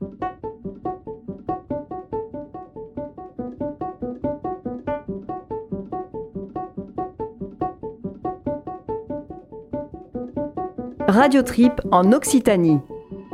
[0.00, 0.12] Radio
[11.42, 12.78] Trip en Occitanie.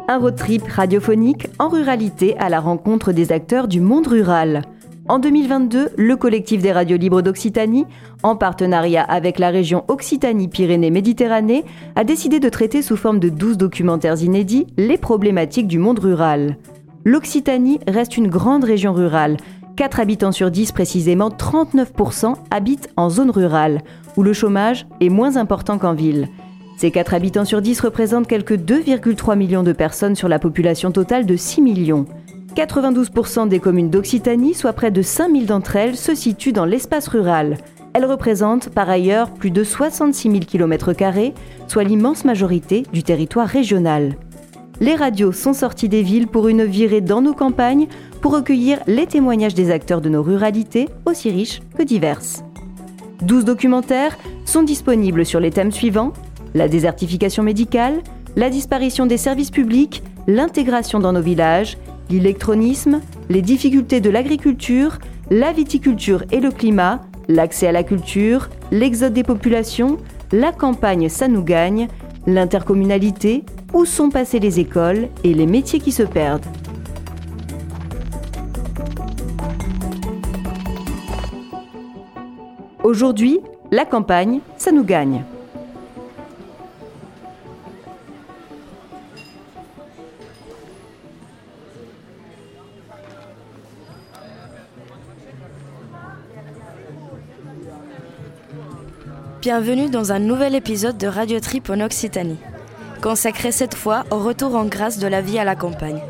[0.09, 4.63] Un road trip radiophonique en ruralité à la rencontre des acteurs du monde rural.
[5.07, 7.85] En 2022, le collectif des radios libres d'Occitanie,
[8.23, 14.23] en partenariat avec la région Occitanie-Pyrénées-Méditerranée, a décidé de traiter sous forme de 12 documentaires
[14.23, 16.57] inédits les problématiques du monde rural.
[17.05, 19.37] L'Occitanie reste une grande région rurale.
[19.77, 23.83] 4 habitants sur 10 précisément, 39% habitent en zone rurale,
[24.17, 26.29] où le chômage est moins important qu'en ville.
[26.79, 31.27] Ces 4 habitants sur 10 représentent quelques 2,3 millions de personnes sur la population totale
[31.27, 32.07] de 6 millions.
[32.55, 37.59] 92% des communes d'Occitanie, soit près de 5000 d'entre elles, se situent dans l'espace rural.
[37.93, 40.93] Elles représentent par ailleurs plus de 66 000 km,
[41.69, 44.17] soit l'immense majorité du territoire régional.
[44.81, 47.87] Les radios sont sorties des villes pour une virée dans nos campagnes
[48.21, 52.45] pour recueillir les témoignages des acteurs de nos ruralités, aussi riches que diverses.
[53.23, 56.13] 12 documentaires sont disponibles sur les thèmes suivants
[56.55, 58.01] la désertification médicale,
[58.37, 61.77] la disparition des services publics, l'intégration dans nos villages,
[62.11, 64.99] l'électronisme, les difficultés de l'agriculture,
[65.31, 69.99] la viticulture et le climat, l'accès à la culture, l'exode des populations,
[70.33, 71.89] la campagne ça nous gagne,
[72.27, 76.47] l'intercommunalité, où sont passées les écoles et les métiers qui se perdent.
[82.83, 85.25] Aujourd'hui, la campagne, ça nous gagne.
[99.45, 102.39] Bienvenue dans un nouvel épisode de Radio Trip en Occitanie,
[103.03, 106.01] consacré cette fois au retour en grâce de la vie à la campagne.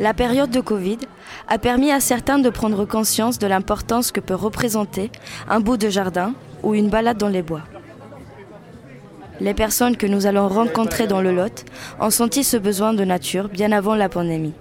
[0.00, 0.98] La période de Covid
[1.46, 5.12] a permis à certains de prendre conscience de l'importance que peut représenter
[5.48, 6.34] un bout de jardin
[6.64, 7.62] ou une balade dans les bois.
[9.40, 11.64] Les personnes que nous allons rencontrer dans le Lot
[12.00, 14.54] ont senti ce besoin de nature bien avant la pandémie.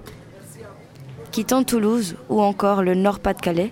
[1.31, 3.71] Quittant Toulouse ou encore le Nord-Pas-de-Calais,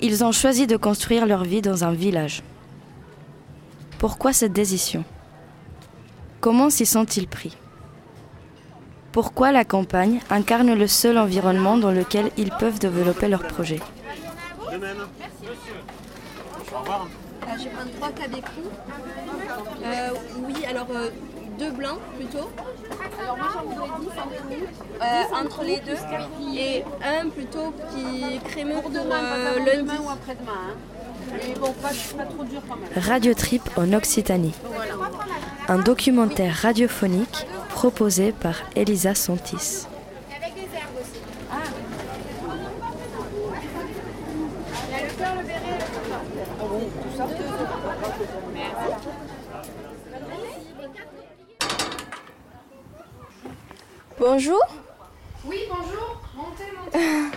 [0.00, 2.42] ils ont choisi de construire leur vie dans un village.
[3.98, 5.04] Pourquoi cette décision?
[6.40, 7.56] Comment s'y sont-ils pris?
[9.12, 13.80] Pourquoi la campagne incarne le seul environnement dans lequel ils peuvent développer leurs projets
[17.58, 18.70] je vais prendre trois cabécous.
[19.84, 20.10] Euh,
[20.46, 21.10] oui, alors euh,
[21.58, 22.50] deux blancs plutôt.
[23.20, 24.06] Alors moi j'en voudrais 10
[25.00, 25.96] entre, entre les deux.
[26.56, 29.92] Et un plutôt qui crémeux pour euh, lundi.
[30.02, 30.52] ou après-demain.
[30.70, 30.74] Hein.
[31.32, 33.04] Mais bon, pas, pas, trop dur quand même.
[33.04, 34.54] Radio Trip en Occitanie.
[35.68, 39.86] Un documentaire radiophonique proposé par Elisa Santis.
[54.24, 54.60] Bonjour.
[55.44, 56.22] Oui, bonjour.
[56.36, 57.36] Montez, montez.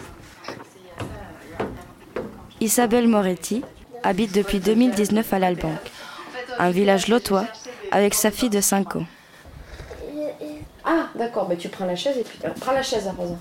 [2.61, 3.63] Isabelle Moretti
[4.03, 5.91] habite depuis 2019 à l'Albanque,
[6.59, 7.47] un village lotois,
[7.89, 9.05] avec sa fille de 5 ans.
[10.83, 12.37] Ah, d'accord, mais tu prends la chaise et puis.
[12.61, 13.39] prends la chaise à présent.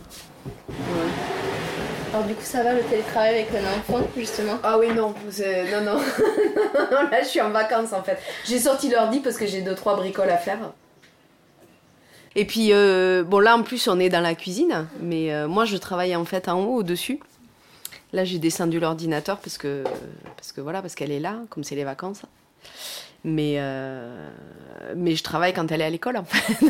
[2.14, 4.58] Alors, du coup, ça va le télétravail avec un enfant, justement?
[4.62, 5.12] Ah oui, non,
[5.70, 5.98] non, non.
[7.10, 8.16] Là, je suis en vacances en fait.
[8.46, 10.60] J'ai sorti l'ordi parce que j'ai deux, trois bricoles à faire.
[12.36, 15.64] Et puis, euh, bon, là en plus, on est dans la cuisine, mais euh, moi
[15.64, 17.20] je travaille en fait en haut, au-dessus.
[18.12, 19.84] Là, j'ai descendu l'ordinateur parce que,
[20.36, 22.22] parce que voilà, parce qu'elle est là, comme c'est les vacances.
[23.24, 24.30] Mais, euh,
[24.96, 26.60] mais je travaille quand elle est à l'école en fait.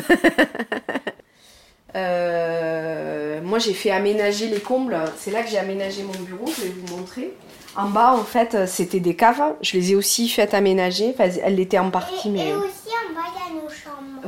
[3.43, 4.97] moi, j'ai fait aménager les combles.
[5.17, 7.33] C'est là que j'ai aménagé mon bureau, je vais vous montrer.
[7.77, 9.55] En bas, en fait, c'était des caves.
[9.61, 11.13] Je les ai aussi faites aménager.
[11.13, 12.53] Enfin, elles étaient en partie, mais.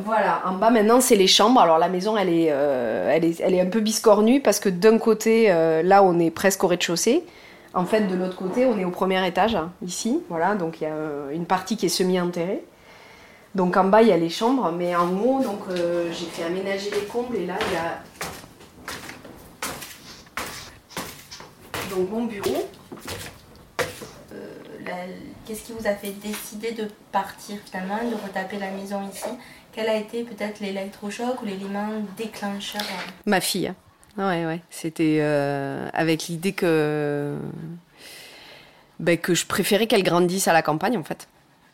[0.06, 1.60] Voilà, en bas maintenant c'est les chambres.
[1.60, 4.70] Alors la maison elle est, euh, elle est, elle est un peu biscornue parce que
[4.70, 7.24] d'un côté euh, là on est presque au rez-de-chaussée.
[7.74, 10.22] En fait de l'autre côté on est au premier étage hein, ici.
[10.30, 12.64] Voilà donc il y a euh, une partie qui est semi-enterrée.
[13.56, 15.62] Donc en bas il y a les chambres, mais en haut donc
[16.12, 18.04] j'ai fait aménager les combles et là il y a
[21.96, 22.68] donc mon bureau.
[25.46, 29.30] Qu'est-ce qui vous a fait décider de partir finalement, de retaper la maison ici?
[29.72, 32.82] Quel a été peut-être l'électrochoc ou l'élément déclencheur
[33.26, 33.74] Ma fille.
[34.18, 34.62] Ouais, ouais.
[34.70, 37.38] C'était euh, avec l'idée que.
[39.00, 41.28] Ben, que je préférais qu'elle grandisse à la campagne, en fait.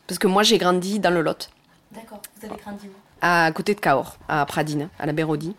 [0.07, 1.49] Parce que moi, j'ai grandi dans le Lot.
[1.91, 2.21] D'accord.
[2.35, 2.91] Vous avez grandi où?
[3.21, 5.55] À côté de Cahors, à Pradine, à la Bérodie.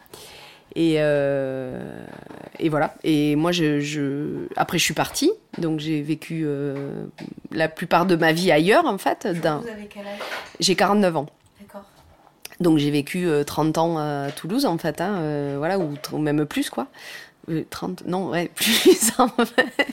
[0.76, 2.04] Et, euh,
[2.58, 2.94] et voilà.
[3.04, 5.30] Et moi, je, je, après, je suis partie.
[5.58, 7.06] Donc, j'ai vécu euh,
[7.52, 9.28] la plupart de ma vie ailleurs, en fait.
[9.30, 10.18] Vous avez quel âge?
[10.58, 11.26] J'ai 49 ans.
[11.60, 11.84] D'accord.
[12.60, 15.00] Donc, j'ai vécu euh, 30 ans à Toulouse, en fait.
[15.00, 16.88] Hein, euh, voilà, ou, même plus, quoi.
[17.50, 19.86] Euh, 30, non, ouais, plus, en fait.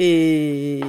[0.00, 0.80] Et,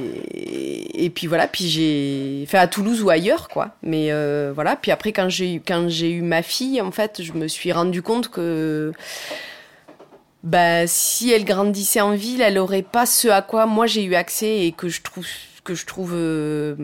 [0.94, 3.70] et puis voilà, puis j'ai fait à Toulouse ou ailleurs, quoi.
[3.82, 7.20] Mais euh, voilà, puis après, quand j'ai eu, quand j'ai eu ma fille, en fait,
[7.20, 8.92] je me suis rendu compte que
[10.44, 14.14] bah, si elle grandissait en ville, elle aurait pas ce à quoi moi j'ai eu
[14.14, 15.26] accès et que je trouve
[15.64, 16.74] que je trouve euh,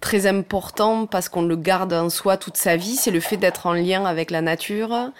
[0.00, 3.66] très important parce qu'on le garde en soi toute sa vie, c'est le fait d'être
[3.66, 5.10] en lien avec la nature,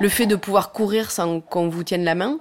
[0.00, 2.38] le fait de pouvoir courir sans qu'on vous tienne la main.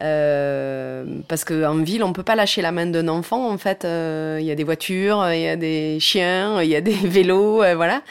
[0.00, 3.50] Euh, parce qu'en ville, on peut pas lâcher la main d'un enfant.
[3.50, 6.76] En fait, il euh, y a des voitures, il y a des chiens, il y
[6.76, 8.02] a des vélos, euh, voilà.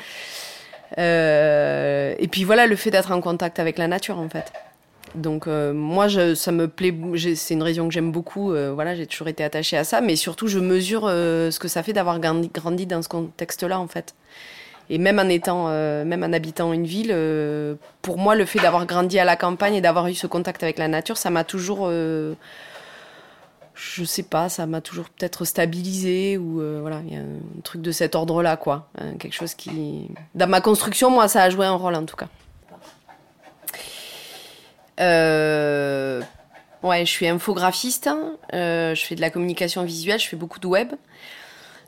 [0.97, 4.51] Et puis voilà, le fait d'être en contact avec la nature, en fait.
[5.15, 6.93] Donc moi, ça me plaît.
[7.35, 8.53] C'est une région que j'aime beaucoup.
[8.73, 11.93] voilà, j'ai toujours été attachée à ça, mais surtout, je mesure ce que ça fait
[11.93, 14.13] d'avoir grandi dans ce contexte-là, en fait.
[14.89, 18.59] Et même en étant, euh, même en habitant une ville, euh, pour moi, le fait
[18.59, 21.43] d'avoir grandi à la campagne et d'avoir eu ce contact avec la nature, ça m'a
[21.43, 22.35] toujours, euh,
[23.73, 27.61] je sais pas, ça m'a toujours peut-être stabilisé ou euh, voilà, il y a un
[27.63, 28.89] truc de cet ordre-là, quoi,
[29.19, 32.29] quelque chose qui, dans ma construction, moi, ça a joué un rôle en tout cas.
[36.83, 38.09] Ouais, je suis infographiste,
[38.53, 40.93] je fais de la communication visuelle, je fais beaucoup de web.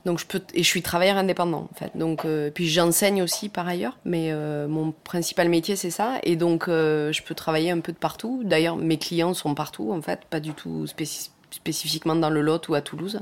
[0.10, 1.92] Donc je peux et je suis travailleur indépendant en fait.
[1.94, 6.36] Donc euh, puis j'enseigne aussi par ailleurs, mais euh, mon principal métier c'est ça et
[6.36, 8.42] donc euh, je peux travailler un peu de partout.
[8.44, 12.70] D'ailleurs mes clients sont partout en fait, pas du tout spéci- spécifiquement dans le Lot
[12.70, 13.20] ou à Toulouse.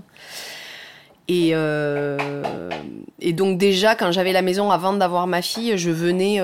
[1.28, 1.52] Et,
[3.34, 6.38] donc déjà quand j'avais la maison avant d'avoir ma fille, je venais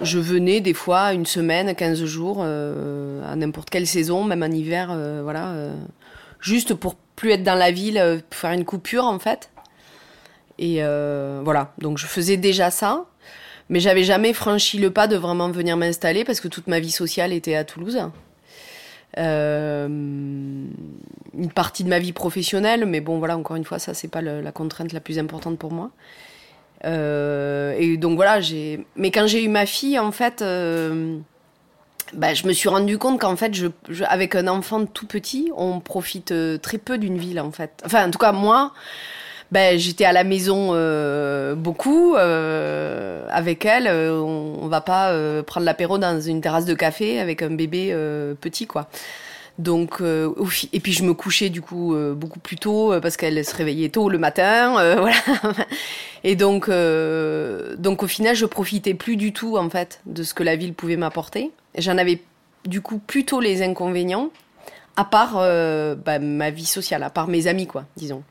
[0.00, 4.46] je venais des fois une semaine, 15 jours euh, à n'importe quelle saison, même en
[4.50, 4.86] hiver
[5.22, 5.52] voilà
[6.40, 9.50] juste pour plus être dans la ville, euh, faire une coupure en fait.
[10.58, 13.06] Et euh, voilà, donc je faisais déjà ça,
[13.68, 16.90] mais j'avais jamais franchi le pas de vraiment venir m'installer parce que toute ma vie
[16.90, 18.00] sociale était à Toulouse.
[19.16, 24.08] Euh, une partie de ma vie professionnelle, mais bon voilà, encore une fois, ça c'est
[24.08, 25.90] pas la contrainte la plus importante pour moi.
[26.84, 28.86] Et donc voilà, j'ai.
[28.94, 30.44] Mais quand j'ai eu ma fille, en fait,
[32.16, 35.50] bah, je me suis rendu compte qu'en fait, je, je- avec un enfant tout petit,
[35.56, 37.70] on profite euh, très peu d'une ville, en fait.
[37.84, 38.72] Enfin, en tout cas, moi,
[39.52, 43.86] ben, j'étais à la maison euh, beaucoup euh, avec elle.
[43.86, 47.50] euh, on, on va pas euh, prendre l'apéro dans une terrasse de café avec un
[47.50, 47.94] bébé
[48.40, 48.88] petit, quoi.
[49.58, 53.88] Donc, et puis je me couchais du coup beaucoup plus tôt parce qu'elle se réveillait
[53.88, 55.14] tôt le matin, voilà.
[56.24, 56.68] Et donc,
[57.78, 60.74] donc au final, je profitais plus du tout en fait de ce que la ville
[60.74, 61.52] pouvait m'apporter.
[61.76, 62.22] J'en avais
[62.64, 64.30] du coup plutôt les inconvénients,
[64.96, 68.22] à part euh, bah, ma vie sociale, à part mes amis quoi, disons.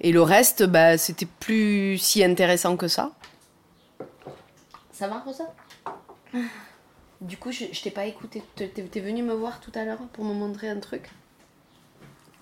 [0.00, 3.12] Et le reste, bah, c'était plus si intéressant que ça.
[4.92, 5.52] Ça va, Rosa
[7.20, 8.42] Du coup, je, je t'ai pas écouté.
[8.56, 11.10] T'es t'es venue me voir tout à l'heure pour me montrer un truc?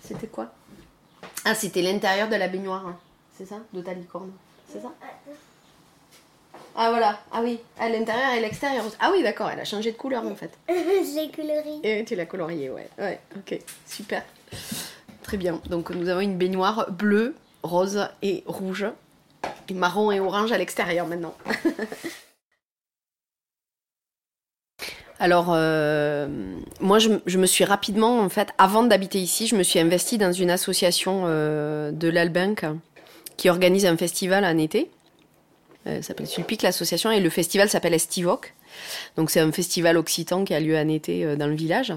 [0.01, 0.53] C'était quoi?
[1.45, 2.87] Ah, c'était l'intérieur de la baignoire.
[2.87, 2.99] hein.
[3.37, 3.57] C'est ça?
[3.73, 4.31] De ta licorne.
[4.71, 4.93] C'est ça?
[6.79, 7.19] Ah, voilà.
[7.33, 7.59] Ah oui.
[7.79, 8.85] À l'intérieur et l'extérieur.
[9.01, 9.49] Ah oui, d'accord.
[9.51, 10.51] Elle a changé de couleur en fait.
[10.69, 11.81] J'ai coloré.
[11.83, 12.89] Et tu l'as colorié, ouais.
[12.99, 13.59] Ouais, ok.
[13.87, 14.23] Super.
[15.23, 15.61] Très bien.
[15.71, 18.87] Donc, nous avons une baignoire bleue, rose et rouge.
[19.69, 21.35] Et marron et orange à l'extérieur maintenant.
[25.19, 26.29] Alors, euh,
[26.81, 30.19] moi, je, je me suis rapidement, en fait, avant d'habiter ici, je me suis investie
[30.19, 32.67] dans une association euh, de l'Albinc
[33.39, 34.91] qui organise un festival en été.
[35.87, 38.55] Euh, s'appelle Sulpic, l'association, et le festival s'appelle Estivoc.
[39.17, 41.93] Donc, c'est un festival occitan qui a lieu en été euh, dans le village.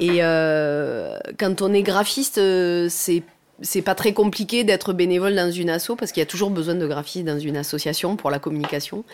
[0.00, 2.40] Et euh, quand on est graphiste,
[2.88, 3.22] c'est
[3.64, 6.74] c'est pas très compliqué d'être bénévole dans une asso parce qu'il y a toujours besoin
[6.74, 9.04] de graphistes dans une association pour la communication.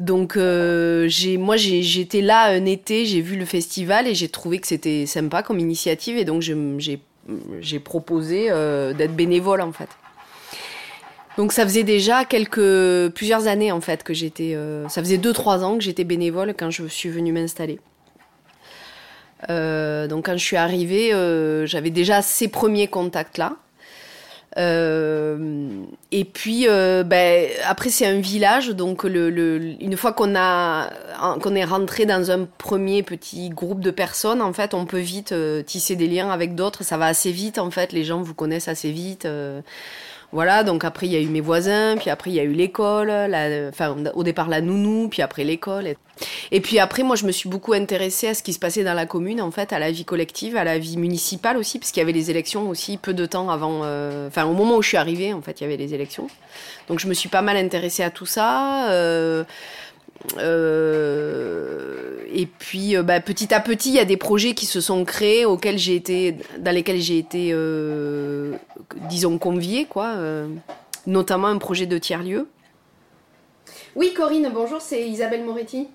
[0.00, 4.66] Donc euh, moi j'étais là un été, j'ai vu le festival et j'ai trouvé que
[4.66, 8.48] c'était sympa comme initiative et donc j'ai proposé
[8.96, 9.90] d'être bénévole en fait.
[11.38, 15.32] Donc ça faisait déjà quelques plusieurs années en fait que j'étais euh, ça faisait deux
[15.32, 17.78] trois ans que j'étais bénévole quand je suis venue m'installer.
[19.48, 23.52] Euh, donc quand je suis arrivée, euh, j'avais déjà ces premiers contacts là.
[24.56, 30.34] et puis, ben, après, c'est un village, donc une fois qu'on
[31.40, 35.32] qu'on est rentré dans un premier petit groupe de personnes, en fait, on peut vite
[35.64, 36.82] tisser des liens avec d'autres.
[36.82, 37.92] Ça va assez vite, en fait.
[37.92, 39.28] Les gens vous connaissent assez vite.
[40.30, 42.52] Voilà, donc après il y a eu mes voisins, puis après il y a eu
[42.52, 43.10] l'école,
[43.70, 45.94] enfin au départ la nounou, puis après l'école.
[46.50, 46.60] Et...
[46.60, 49.06] puis après moi je me suis beaucoup intéressée à ce qui se passait dans la
[49.06, 52.04] commune, en fait, à la vie collective, à la vie municipale aussi, parce qu'il y
[52.04, 54.96] avait les élections aussi peu de temps avant, euh, enfin au moment où je suis
[54.98, 56.28] arrivée, en fait, il y avait les élections.
[56.88, 58.90] Donc je me suis pas mal intéressée à tout ça.
[58.90, 59.44] Euh...
[60.38, 64.80] Euh, et puis, euh, bah, petit à petit, il y a des projets qui se
[64.80, 68.54] sont créés, auxquels j'ai été, dans lesquels j'ai été, euh,
[69.08, 70.14] disons, conviée, quoi.
[71.06, 72.48] notamment un projet de tiers-lieu.
[73.96, 75.88] Oui, Corinne, bonjour, c'est Isabelle Moretti.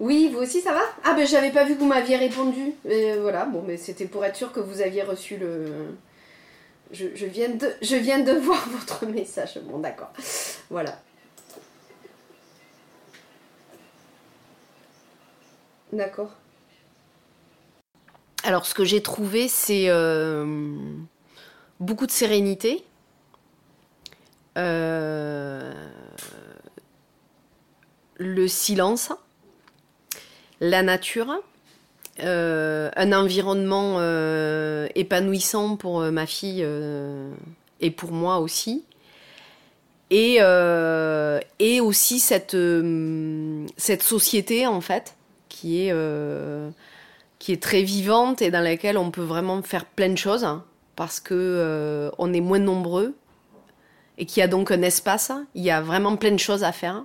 [0.00, 0.82] Oui, vous aussi, ça va?
[1.04, 2.72] Ah, ben, j'avais pas vu que vous m'aviez répondu.
[3.20, 5.66] voilà, bon, mais c'était pour être sûr que vous aviez reçu le.
[6.90, 9.58] Je, viens de, je viens de voir votre message.
[9.64, 10.12] Bon, d'accord.
[10.70, 10.98] Voilà.
[15.92, 16.30] D'accord.
[18.44, 20.76] Alors, ce que j'ai trouvé, c'est euh,
[21.80, 22.84] beaucoup de sérénité.
[24.56, 25.72] Euh,
[28.16, 29.12] le silence,
[30.60, 31.42] la nature,
[32.20, 34.00] euh, un environnement
[34.94, 36.66] épanouissant pour ma fille
[37.80, 38.84] et pour moi aussi.
[40.10, 40.40] Et,
[41.80, 42.56] aussi cette
[44.02, 45.17] société, en fait,
[45.48, 46.70] qui est, euh,
[47.38, 50.46] qui est très vivante et dans laquelle on peut vraiment faire plein de choses
[50.96, 53.14] parce que euh, on est moins nombreux
[54.18, 55.32] et qu'il y a donc un espace.
[55.54, 57.04] Il y a vraiment plein de choses à faire.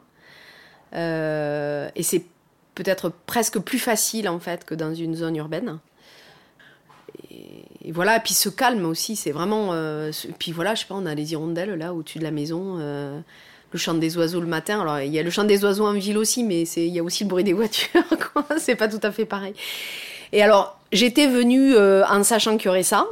[0.95, 2.25] Euh, et c'est
[2.75, 5.79] peut-être presque plus facile en fait que dans une zone urbaine.
[7.29, 9.73] Et, voilà, et puis ce calme aussi, c'est vraiment.
[10.39, 12.79] puis voilà, je sais pas, on a les hirondelles là au-dessus de la maison
[13.73, 14.81] le chant des oiseaux le matin.
[14.81, 17.03] Alors, il y a le chant des oiseaux en ville aussi, mais il y a
[17.03, 18.03] aussi le bruit des voitures.
[18.57, 19.53] c'est pas tout à fait pareil.
[20.33, 23.05] Et alors, j'étais venue euh, en sachant qu'il y aurait ça,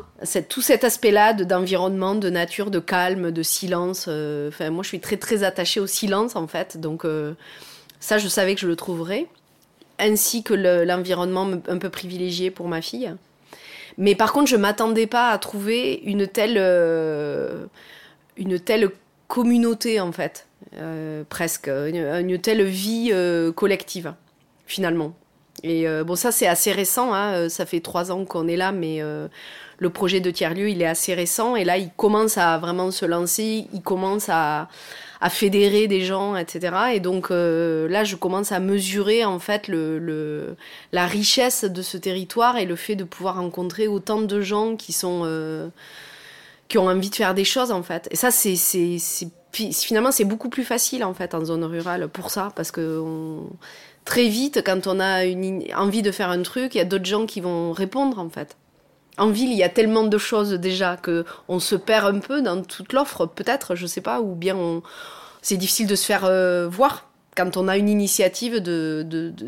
[0.50, 4.06] tout cet aspect-là d'environnement, de nature, de calme, de silence.
[4.08, 6.80] Euh, moi, je suis très, très attachée au silence, en fait.
[6.80, 7.34] Donc, euh,
[8.00, 9.28] ça, je savais que je le trouverais.
[10.00, 13.14] Ainsi que l'environnement un peu privilégié pour ma fille.
[14.00, 16.58] Mais par contre, je m'attendais pas à trouver une telle,
[18.36, 18.90] une telle
[19.28, 20.48] communauté, en fait.
[20.78, 24.14] Euh, presque, une, telle vie euh, collective,
[24.66, 25.14] finalement.
[25.64, 28.72] Et euh, bon, ça c'est assez récent, hein, ça fait trois ans qu'on est là,
[28.72, 29.02] mais
[29.78, 33.06] le projet de tiers-lieu, il est assez récent, et là, il commence à vraiment se
[33.06, 34.70] lancer, il commence à,
[35.20, 36.74] à fédérer des gens, etc.
[36.94, 40.56] Et donc là, je commence à mesurer en fait le,
[40.94, 44.94] la richesse de ce territoire et le fait de pouvoir rencontrer autant de gens qui
[44.94, 45.70] sont
[46.70, 48.08] qui ont envie de faire des choses en fait.
[48.10, 48.56] Et ça, c'est
[49.52, 53.02] finalement, c'est beaucoup plus facile en fait en zone rurale pour ça, parce que
[54.06, 57.06] très vite, quand on a une envie de faire un truc, il y a d'autres
[57.06, 58.58] gens qui vont répondre en fait.
[59.18, 62.42] En ville, il y a tellement de choses déjà que on se perd un peu
[62.42, 64.82] dans toute l'offre, peut-être, je sais pas, ou bien
[65.42, 67.08] c'est difficile de se faire euh, voir.
[67.36, 68.62] Quand on a une initiative,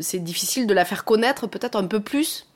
[0.00, 2.46] c'est difficile de la faire connaître peut-être un peu plus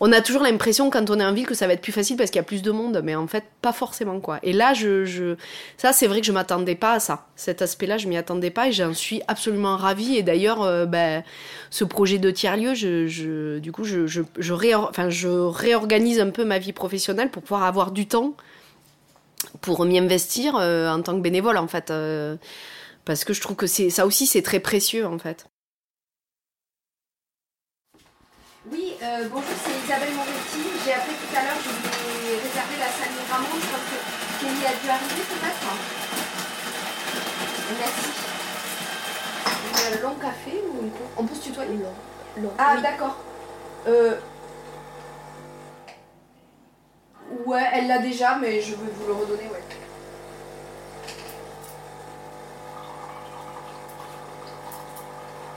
[0.00, 2.16] on a toujours l'impression quand on est en ville que ça va être plus facile
[2.16, 4.38] parce qu'il y a plus de monde, mais en fait pas forcément quoi.
[4.42, 5.36] Et là, je,
[5.76, 7.26] ça c'est vrai que je m'attendais pas à ça.
[7.36, 10.16] Cet aspect-là, je m'y attendais pas et j'en suis absolument ravie.
[10.16, 11.24] Et d'ailleurs, euh, ben,
[11.70, 14.54] ce projet de tiers lieu, je, du coup, je, je, je,
[15.08, 18.34] je réorganise un peu ma vie professionnelle pour pouvoir avoir du temps
[19.60, 22.36] pour m'y investir euh, en tant que bénévole en fait, euh,
[23.04, 25.46] parce que je trouve que c'est ça aussi c'est très précieux en fait.
[28.70, 30.60] Oui, euh, bonjour, c'est Isabelle Moretti.
[30.84, 33.46] J'ai appelé tout à l'heure, je voulais réserver la salle de Ramon.
[33.54, 33.98] Je pense que
[34.40, 35.68] Kelly a dû arriver peut-être.
[37.78, 38.08] Merci.
[39.86, 41.78] Un long café ou une On peut se tutoyer?
[42.36, 42.52] Long.
[42.58, 43.16] Ah, d'accord.
[43.86, 44.18] Euh...
[47.46, 49.62] Ouais, elle l'a déjà, mais je veux vous le redonner, ouais.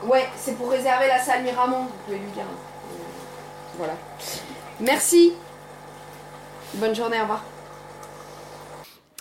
[0.04, 2.46] Ouais, c'est pour réserver la salle Miramont, vous pouvez lui dire.
[3.76, 3.94] Voilà.
[4.80, 5.32] Merci.
[6.74, 7.44] Bonne journée, au revoir.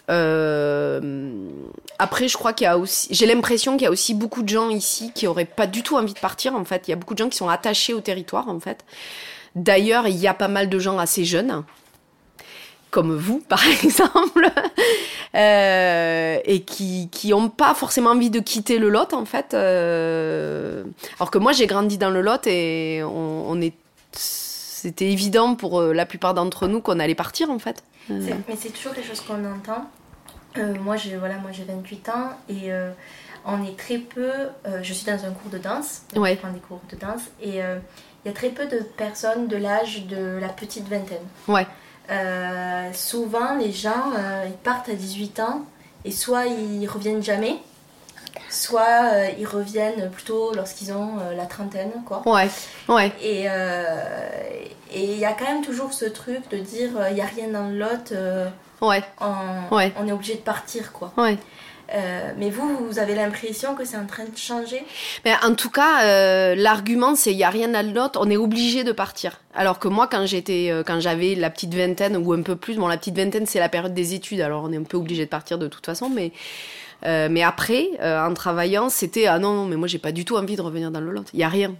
[0.10, 1.00] Euh,
[2.00, 4.50] après, je crois qu'il y a aussi, j'ai l'impression qu'il y a aussi beaucoup de
[4.50, 6.56] gens ici qui auraient pas du tout envie de partir.
[6.56, 8.50] En fait, il y a beaucoup de gens qui sont attachés au territoire.
[8.50, 8.84] En fait,
[9.56, 11.64] d'ailleurs, il y a pas mal de gens assez jeunes,
[12.90, 14.50] comme vous, par exemple,
[15.36, 19.14] euh, et qui qui ont pas forcément envie de quitter le Lot.
[19.14, 20.84] En fait, euh,
[21.20, 23.74] alors que moi, j'ai grandi dans le Lot et on est
[24.82, 27.84] c'était évident pour la plupart d'entre nous qu'on allait partir en fait.
[28.10, 29.86] Mais c'est toujours quelque chose qu'on entend.
[30.82, 32.72] moi, j'ai voilà, moi j'ai 28 ans et
[33.46, 34.32] on est très peu.
[34.82, 36.34] je suis dans un cours de danse, ouais.
[36.34, 39.56] je prends des cours de danse et il y a très peu de personnes de
[39.56, 41.28] l'âge de la petite vingtaine.
[41.48, 41.68] Ouais.
[42.94, 44.14] souvent, les gens,
[44.48, 45.64] ils partent à 18 ans
[46.06, 47.60] et soit ils reviennent jamais,
[48.50, 52.22] soit euh, ils reviennent plutôt lorsqu'ils ont euh, la trentaine, quoi.
[52.26, 52.50] Ouais,
[52.90, 53.12] ouais.
[53.22, 54.02] Et euh,
[54.94, 57.68] il y a quand même toujours ce truc de dire il n'y a rien dans
[57.68, 58.14] le lot,
[58.82, 59.04] ouais.
[59.20, 59.94] On, ouais.
[59.98, 61.14] on est obligé de partir, quoi.
[61.18, 61.38] Ouais.
[62.38, 64.84] mais vous, vous avez l'impression que c'est en train de changer?
[65.24, 68.38] Mais En tout cas, l'argument, c'est il n'y a rien dans le lot, on est
[68.38, 69.40] obligé de partir.
[69.54, 72.88] Alors que moi, quand j'étais, quand j'avais la petite vingtaine ou un peu plus, bon,
[72.88, 75.30] la petite vingtaine, c'est la période des études, alors on est un peu obligé de
[75.30, 76.32] partir de toute façon, mais
[77.06, 80.26] euh, mais après, euh, en travaillant, c'était ah non, non, mais moi j'ai pas du
[80.26, 81.26] tout envie de revenir dans le Lot.
[81.34, 81.76] Il y a rien.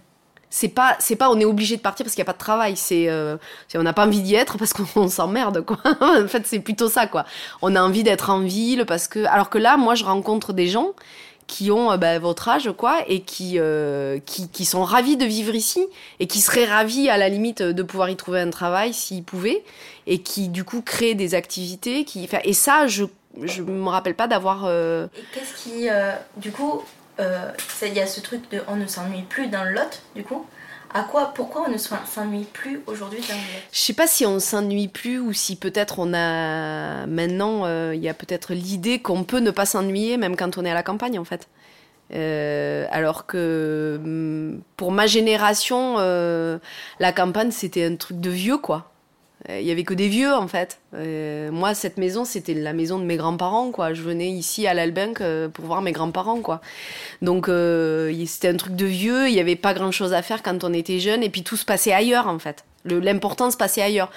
[0.50, 2.38] C'est pas, c'est pas, on est obligé de partir parce qu'il y a pas de
[2.38, 2.76] travail.
[2.76, 3.36] C'est, euh,
[3.74, 5.78] on n'a pas envie d'y être parce qu'on s'emmerde quoi.
[6.00, 7.24] en fait, c'est plutôt ça quoi.
[7.62, 10.68] On a envie d'être en ville parce que, alors que là, moi, je rencontre des
[10.68, 10.92] gens
[11.46, 13.58] qui ont bah, votre âge quoi et qui,
[14.24, 15.84] qui, qui sont ravis de vivre ici
[16.20, 19.62] et qui seraient ravis à la limite de pouvoir y trouver un travail s'ils pouvaient
[20.06, 23.04] et qui du coup créent des activités qui et ça je
[23.40, 24.64] je me rappelle pas d'avoir.
[24.64, 26.82] Euh, Et qu'est-ce qui, euh, du coup,
[27.20, 27.50] euh,
[27.82, 30.46] il y a ce truc de on ne s'ennuie plus dans le lot, du coup.
[30.94, 33.62] À quoi, pourquoi on ne s'ennuie plus aujourd'hui dans le lot?
[33.72, 38.10] Je sais pas si on s'ennuie plus ou si peut-être on a maintenant, il y
[38.10, 41.18] a peut-être l'idée qu'on peut ne pas s'ennuyer même quand on est à la campagne
[41.18, 41.48] en fait.
[42.92, 48.91] alors que mm, pour ma génération, la campagne c'était un truc de vieux quoi.
[49.48, 50.78] Euh, il y avait que des vieux en fait.
[50.94, 53.92] Euh, moi, cette maison, c'était la maison de mes grands-parents, quoi.
[53.92, 56.60] Je venais ici à l'Albinque euh, pour voir mes grands-parents, quoi.
[57.22, 57.46] Donc,
[58.26, 59.28] c'était un truc de vieux.
[59.28, 61.64] Il n'y avait pas grand-chose à faire quand on était jeune, et puis tout se
[61.64, 62.64] passait ailleurs, en fait.
[62.84, 64.10] L'important se passait ailleurs.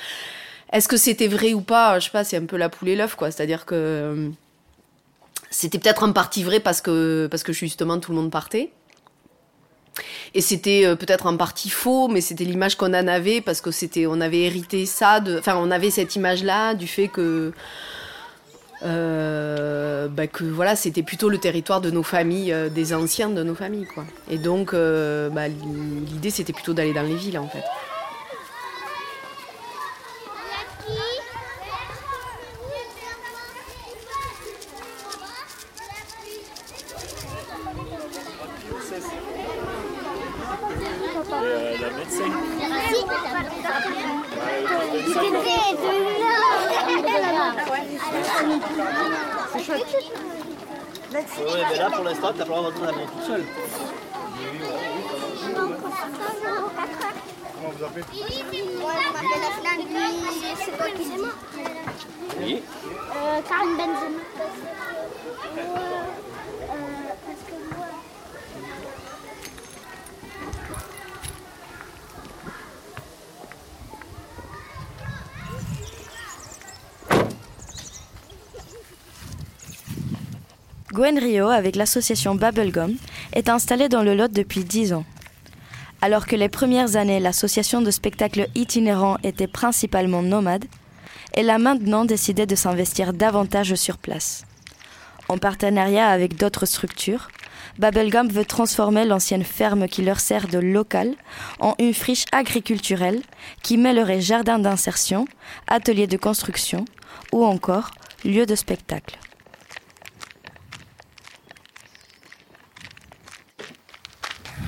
[0.71, 1.99] Est-ce que c'était vrai ou pas?
[1.99, 2.23] Je sais pas.
[2.23, 3.31] C'est un peu la poule et l'œuf, quoi.
[3.31, 4.31] C'est-à-dire que
[5.55, 8.71] c'était peut-être en partie vrai parce que parce que justement tout le monde partait.
[10.33, 13.71] Et c'était euh, peut-être en partie faux, mais c'était l'image qu'on en avait parce que
[13.71, 17.53] c'était, on avait hérité ça, enfin, on avait cette image-là du fait que,
[18.83, 23.43] euh, bah, que voilà, c'était plutôt le territoire de nos familles, euh, des anciens de
[23.43, 24.05] nos familles, quoi.
[24.29, 27.63] Et donc, bah, l'idée, c'était plutôt d'aller dans les villes, en fait.
[49.53, 49.85] C'est chouette.
[51.13, 53.45] Oui, mais là pour l'instant, t'as pas le droit d'entrer dans la toute seule.
[57.55, 58.03] Comment vous appelez?
[58.79, 59.79] Moi, je m'appelle Afnan.
[60.57, 62.63] C'est quoi qui c'est Oui.
[63.15, 64.21] Euh, Karim Benzema.
[80.95, 82.95] Gwen Rio, avec l'association Bubblegum,
[83.33, 85.03] est installée dans le Lot depuis 10 ans.
[86.01, 90.63] Alors que les premières années, l'association de spectacles itinérants était principalement nomade,
[91.33, 94.45] elle a maintenant décidé de s'investir davantage sur place.
[95.27, 97.27] En partenariat avec d'autres structures,
[97.77, 101.13] Bubblegum veut transformer l'ancienne ferme qui leur sert de local
[101.59, 103.21] en une friche agriculturelle
[103.63, 105.25] qui mêlerait jardin d'insertion,
[105.67, 106.85] atelier de construction
[107.33, 107.91] ou encore
[108.23, 109.19] lieu de spectacle.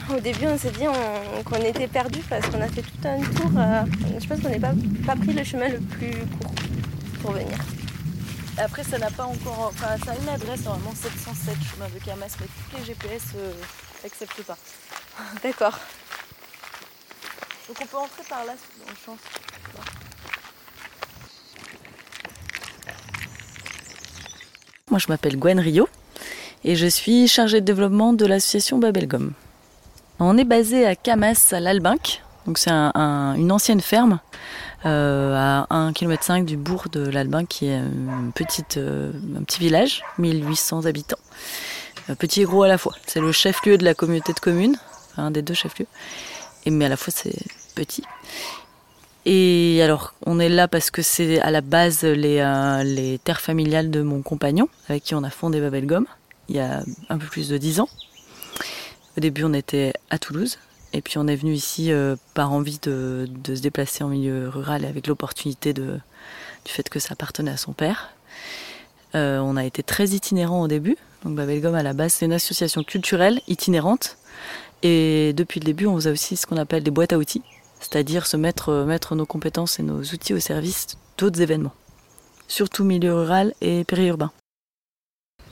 [0.10, 0.86] Au début, on s'est dit
[1.44, 3.52] qu'on était perdu parce qu'on a fait tout un tour.
[3.58, 3.84] Euh,
[4.20, 4.74] je pense qu'on n'a pas,
[5.06, 6.54] pas pris le chemin le plus court
[7.22, 7.58] pour venir.
[8.58, 9.74] Après, ça n'a pas encore.
[9.74, 13.24] Enfin, ça a une adresse, normalement 707 chemin de Camas, mais toutes les GPS
[14.02, 14.58] n'acceptent pas.
[15.44, 15.78] D'accord.
[17.68, 19.18] Donc on peut entrer par là, dans le champ.
[24.90, 25.90] Moi, je m'appelle Gwen Rio
[26.64, 29.34] et je suis chargée de développement de l'association Babelgom.
[30.20, 32.24] On est basé à Camas, à l'Albinque.
[32.48, 34.20] Donc c'est une ancienne ferme
[34.86, 37.82] euh, à 1,5 km du bourg de l'Albinque, qui est
[38.34, 41.20] petite, euh, un petit village, 1800 habitants.
[42.10, 42.96] Euh, petit et à la fois.
[43.06, 44.78] C'est le chef-lieu de la communauté de communes,
[45.18, 45.88] un des deux chefs-lieux.
[46.66, 47.36] Mais à la fois c'est
[47.76, 48.04] petit.
[49.26, 52.42] Et alors, on est là parce que c'est à la base les,
[52.86, 56.06] les terres familiales de mon compagnon, avec qui on a fondé Babelgom,
[56.50, 57.90] il y a un peu plus de 10 ans.
[59.18, 60.60] Au début, on était à Toulouse
[60.94, 64.86] Et puis on est venu ici euh, par envie de, se déplacer en milieu rural
[64.86, 65.92] et avec l'opportunité du
[66.66, 68.12] fait que ça appartenait à son père.
[69.16, 70.98] Euh, on a été très itinérant au début.
[71.24, 74.18] Donc Babelgom à la base c'est une association culturelle itinérante.
[74.84, 77.42] Et depuis le début on faisait aussi ce qu'on appelle des boîtes à outils,
[77.80, 81.74] c'est-à-dire se mettre, euh, mettre nos compétences et nos outils au service d'autres événements,
[82.48, 84.32] surtout milieu rural et périurbain.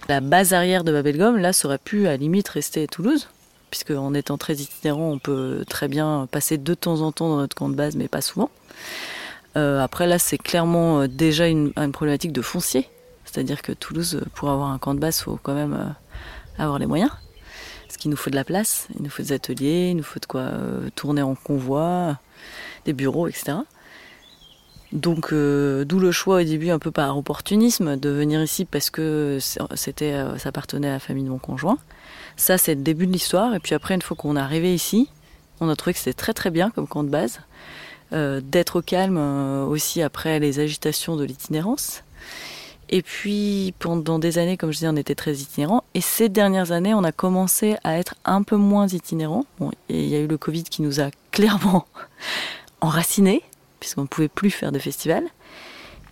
[0.08, 3.28] La base arrière de Babelgom, là, ça aurait pu à limite rester Toulouse,
[3.76, 7.36] puisque en étant très itinérant, on peut très bien passer de temps en temps dans
[7.36, 8.50] notre camp de base, mais pas souvent.
[9.58, 12.88] Euh, après, là, c'est clairement euh, déjà une, problématique de foncier.
[13.26, 16.80] C'est-à-dire que Toulouse, pour avoir un camp de base, il faut quand même euh, avoir
[16.80, 17.12] les moyens.
[17.86, 20.22] Parce qu'il nous faut de la place, il nous faut des ateliers, il nous faut
[20.22, 20.52] de quoi
[20.96, 22.18] tourner en convoi,
[22.86, 23.58] des bureaux, etc.
[24.94, 29.40] Donc, d'où le choix au début, un peu par opportunisme, de venir ici parce que
[29.76, 31.78] c'était, ça appartenait à la famille de mon conjoint.
[32.38, 33.56] Ça, c'est le début de l'histoire.
[33.56, 35.10] Et puis après, une fois qu'on est arrivé ici,
[35.60, 37.40] on a trouvé que c'était très très bien comme camp de base.
[38.14, 42.04] Euh, d'être au calme euh, aussi après les agitations de l'itinérance.
[42.90, 45.84] Et puis pendant des années, comme je disais, on était très itinérant.
[45.96, 49.46] Et ces dernières années, on a commencé à être un peu moins itinérant.
[49.90, 51.88] Et il y a eu le Covid qui nous a clairement
[52.80, 53.42] enracinés,
[53.80, 55.26] puisqu'on ne pouvait plus faire de festivals.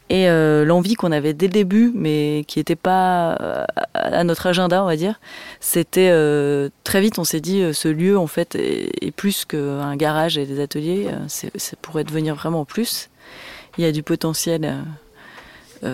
[0.10, 4.48] Et euh, l'envie qu'on avait dès le début, mais qui n'était pas euh, à notre
[4.48, 5.20] agenda, on va dire,
[5.60, 10.38] c'était euh, très vite, on s'est dit, ce lieu, en fait, est, plus qu'un garage
[10.38, 11.08] et des ateliers.
[11.28, 13.10] ça pourrait devenir vraiment plus.
[13.78, 14.76] Il y a du potentiel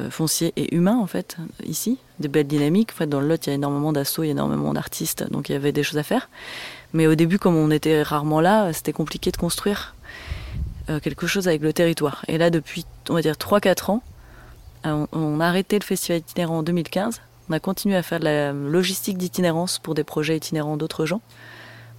[0.10, 1.98] foncier et humain, en fait, ici.
[2.20, 2.92] Des belles dynamiques.
[2.94, 5.30] En fait, dans le lot, il y a énormément d'assauts, il y a énormément d'artistes,
[5.32, 6.30] donc il y avait des choses à faire.
[6.94, 9.96] Mais au début, comme on était rarement là, c'était compliqué de construire
[11.04, 12.26] quelque chose avec le territoire.
[12.28, 14.04] Et là, depuis, on va dire, 3-4 ans,
[14.86, 17.22] euh, on, a arrêté le festival itinérant en 2015.
[17.50, 21.22] On a continué à faire de la logistique d'itinérance pour des projets itinérants d'autres gens.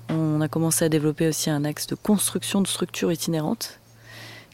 [0.09, 3.79] On a commencé à développer aussi un axe de construction de structures itinérantes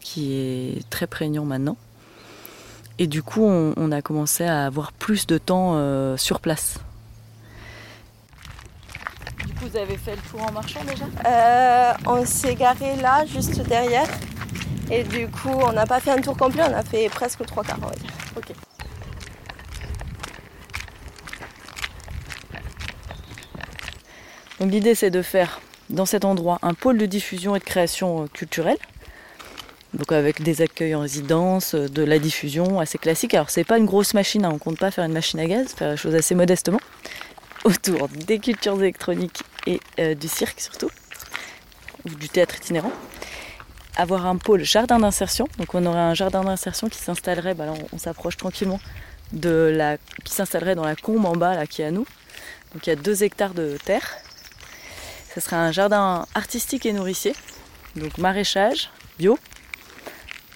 [0.01, 1.77] qui est très prégnant maintenant.
[2.99, 6.79] Et du coup, on, a commencé à avoir plus de temps euh, sur place.
[9.61, 14.09] Vous avez fait le tour en marchant déjà euh, On s'est garé là, juste derrière.
[14.91, 17.65] Et du coup, on n'a pas fait un tour complet, on a fait presque trois
[17.65, 18.11] quarts, on va dire.
[18.37, 18.53] Ok.
[24.61, 28.23] Donc l'idée c'est de faire dans cet endroit un pôle de diffusion et de création
[28.23, 28.79] euh, culturelle.
[29.95, 33.35] Donc avec des accueils en résidence, euh, de la diffusion assez classique.
[33.35, 35.75] Alors c'est pas une grosse machine, hein, on compte pas faire une machine à gaz,
[35.75, 36.81] faire les choses assez modestement.
[37.67, 40.91] Autour des cultures électroniques et euh, du cirque surtout,
[42.05, 42.93] ou du théâtre itinérant
[43.97, 45.49] avoir un pôle jardin d'insertion.
[45.59, 48.79] Donc on aurait un jardin d'insertion qui s'installerait, bah on, s'approche tranquillement
[49.33, 52.07] de la, qui s'installerait dans la combe en bas là qui est à nous.
[52.73, 54.07] Donc il y a deux hectares de terre.
[55.35, 57.35] Ce serait un jardin artistique et nourricier,
[57.97, 59.39] donc maraîchage bio,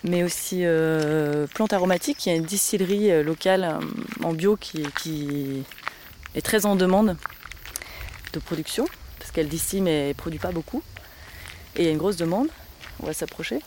[0.05, 2.27] mais aussi euh, plantes aromatiques.
[2.27, 3.79] Il y a une distillerie euh, locale
[4.23, 5.64] en bio qui,
[6.35, 7.16] est très en demande
[8.33, 8.87] de production
[9.19, 10.83] parce qu'elle distille mais ne produit pas beaucoup.
[11.77, 12.49] Et il y a une grosse demande
[13.03, 13.61] on va s'approcher.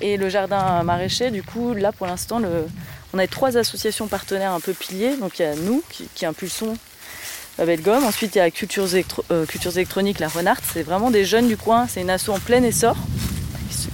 [0.00, 2.40] Et le jardin maraîcher, du coup, là pour l'instant,
[3.12, 5.16] on a trois associations partenaires un peu piliers.
[5.16, 6.76] Donc il y a nous qui, impulsons
[7.58, 8.04] la belle gomme.
[8.04, 8.88] Ensuite il y a Cultures,
[9.30, 10.64] euh, Cultures électroniques, la Renarte.
[10.72, 11.86] C'est vraiment des jeunes du coin.
[11.88, 12.96] C'est une asso en plein essor.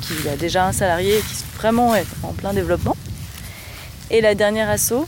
[0.02, 2.96] Qui, a déjà un salarié qui vraiment est en plein développement.
[4.10, 5.06] Et la dernière asso,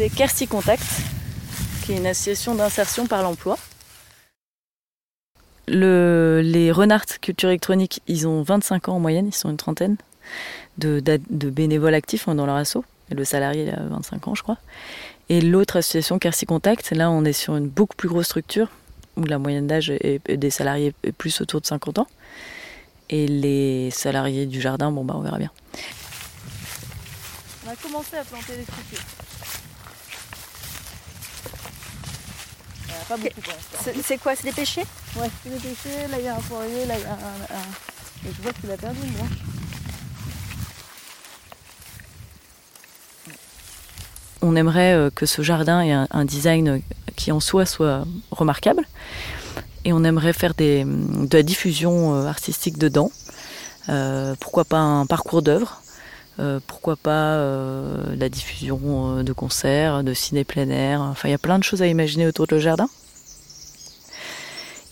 [0.00, 0.82] c'est Kersi Contact,
[1.82, 3.58] qui est une association d'insertion par l'emploi
[5.68, 9.96] les Renards Culture électronique, ils ont 25 ans en moyenne, ils sont une trentaine
[10.78, 11.00] de,
[11.50, 12.78] bénévoles actifs dans leur asso.
[13.10, 14.56] Et le salarié, a 25 ans, je crois.
[15.28, 18.68] Et l'autre association, Carcy Contact, là, on est sur une beaucoup plus grosse structure
[19.16, 19.92] où la moyenne d'âge
[20.26, 22.06] des salariés est plus autour de 50 ans.
[23.10, 25.50] Et les salariés du jardin, bon, bah, on verra bien.
[27.66, 28.64] On a commencé à planter les
[32.90, 33.08] structures.
[33.08, 34.02] Pas beaucoup pour l'instant.
[34.04, 36.08] C'est quoi C'est des pêchers Ouais, c'est des pêchers.
[36.10, 36.86] Là, il y a un poirier.
[36.86, 38.26] Là, il y a un.
[38.28, 39.38] Et je vois qu'il a perdu une branche.
[44.42, 46.82] On aimerait euh, que ce jardin ait un, design
[47.16, 48.86] qui en soi soit remarquable.
[49.84, 53.10] Et on aimerait faire des, de la diffusion euh, artistique dedans.
[53.88, 55.82] Euh, pourquoi pas un parcours d'œuvre
[56.66, 57.36] pourquoi pas
[58.16, 61.00] la diffusion de concerts, de ciné plein air.
[61.00, 62.88] Enfin, il y a plein de choses à imaginer autour de le jardin.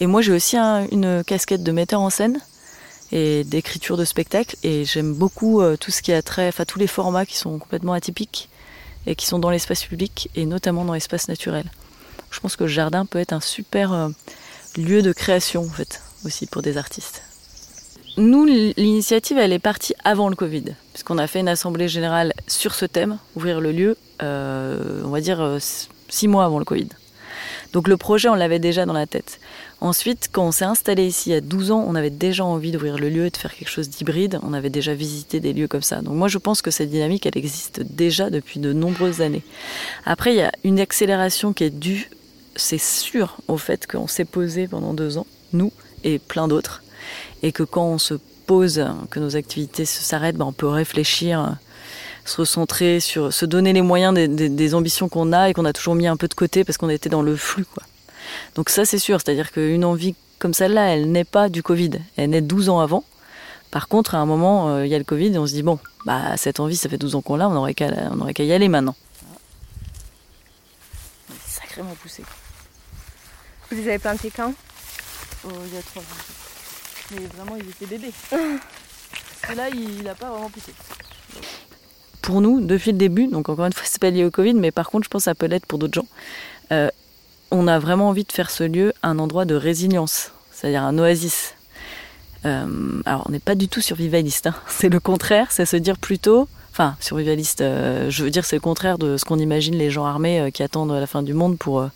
[0.01, 2.41] Et moi, j'ai aussi une casquette de metteur en scène
[3.13, 4.57] et d'écriture de spectacle.
[4.63, 7.59] Et j'aime beaucoup euh, tout ce qui a trait, enfin tous les formats qui sont
[7.59, 8.49] complètement atypiques
[9.07, 11.71] et qui sont dans l'espace public et notamment dans l'espace naturel.
[12.31, 14.09] Je pense que le jardin peut être un super euh,
[14.77, 16.03] lieu de création en fait.
[16.25, 17.23] aussi pour des artistes.
[18.19, 22.75] Nous, l'initiative, elle est partie avant le Covid, puisqu'on a fait une assemblée générale sur
[22.75, 25.59] ce thème, ouvrir le lieu, euh, on va dire euh,
[26.09, 26.89] six mois avant le Covid.
[27.73, 29.39] Donc le projet, on l'avait déjà dans la tête.
[29.81, 32.73] Ensuite, quand on s'est installé ici il y a 12 ans, on avait déjà envie
[32.73, 34.41] d'ouvrir le lieu et de faire quelque chose d'hybride.
[34.43, 36.03] On avait déjà visité des lieux comme ça.
[36.03, 39.45] Donc moi, je pense que cette dynamique, elle existe déjà depuis de nombreuses années.
[40.07, 42.11] Après, il y a une accélération qui est due,
[42.57, 46.83] c'est sûr, au fait qu'on s'est posé pendant deux ans, nous et plein d'autres
[47.43, 48.15] et que quand on se
[48.47, 51.57] pose, que nos activités s'arrêtent, ben on peut réfléchir,
[52.25, 55.95] se recentrer sur, se donner les moyens des, ambitions qu'on a et qu'on a toujours
[55.95, 57.65] mis un peu de côté parce qu'on était dans le flux.
[57.65, 57.83] Quoi.
[58.55, 62.31] Donc ça c'est sûr, c'est-à-dire qu'une envie comme celle-là, elle n'est pas du Covid, elle
[62.31, 63.05] naît 12 ans avant.
[63.71, 65.63] Par contre, à un moment, euh, il y a le Covid et on se dit,
[65.63, 68.69] bon, bah, cette envie, ça fait 12 ans qu'on l'a, on n'aurait qu'à y aller
[68.69, 68.95] maintenant.
[71.47, 72.23] Sacrément poussé.
[73.71, 74.55] Vous les avez plantés quand?
[75.45, 76.48] Oh, Il y a trois ans.
[77.13, 78.13] Mais vraiment, il était bébé.
[79.51, 80.73] Et là, il n'a pas vraiment poussé.
[82.23, 84.71] Pour nous, depuis le début, donc encore une fois, c'est pas lié au Covid, mais
[84.71, 86.07] par contre, je pense que ça peut l'être pour d'autres gens.
[86.73, 86.91] Euh,
[87.51, 91.55] on a vraiment envie de faire ce lieu un endroit de résilience, c'est-à-dire un oasis.
[92.45, 94.55] Euh, alors, on n'est pas du tout survivaliste, hein.
[94.69, 98.61] c'est le contraire, c'est se dire plutôt, enfin, survivaliste, euh, je veux dire, c'est le
[98.61, 101.89] contraire de ce qu'on imagine les gens armés qui attendent la fin du monde pour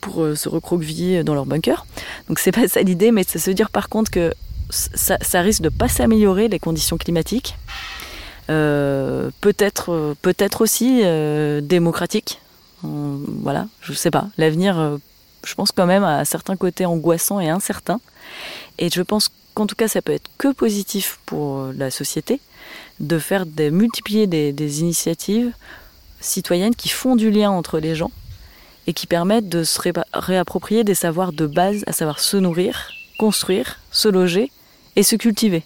[0.00, 1.86] pour euh, se recroqueviller dans leur bunker.
[2.28, 4.32] Donc c'est pas ça l'idée, mais c'est se dire par contre que
[4.70, 7.56] ça, risque de pas s'améliorer les conditions climatiques.
[8.50, 11.02] Euh, peut-être euh, peut-être aussi
[11.62, 12.40] démocratique.
[12.82, 14.28] voilà, je sais pas.
[14.36, 14.98] L'avenir,
[15.44, 18.00] je pense quand même à certains côtés angoissants et incertains.
[18.78, 22.40] Et je pense qu'en tout cas, ça peut être que positif pour la société
[23.00, 25.52] de faire multiplier des initiatives
[26.20, 28.10] citoyennes qui font du lien entre les gens
[28.88, 29.78] et qui permettent de se
[30.14, 34.50] réapproprier des savoirs de base, à savoir se nourrir, construire, se loger
[34.96, 35.62] et se cultiver,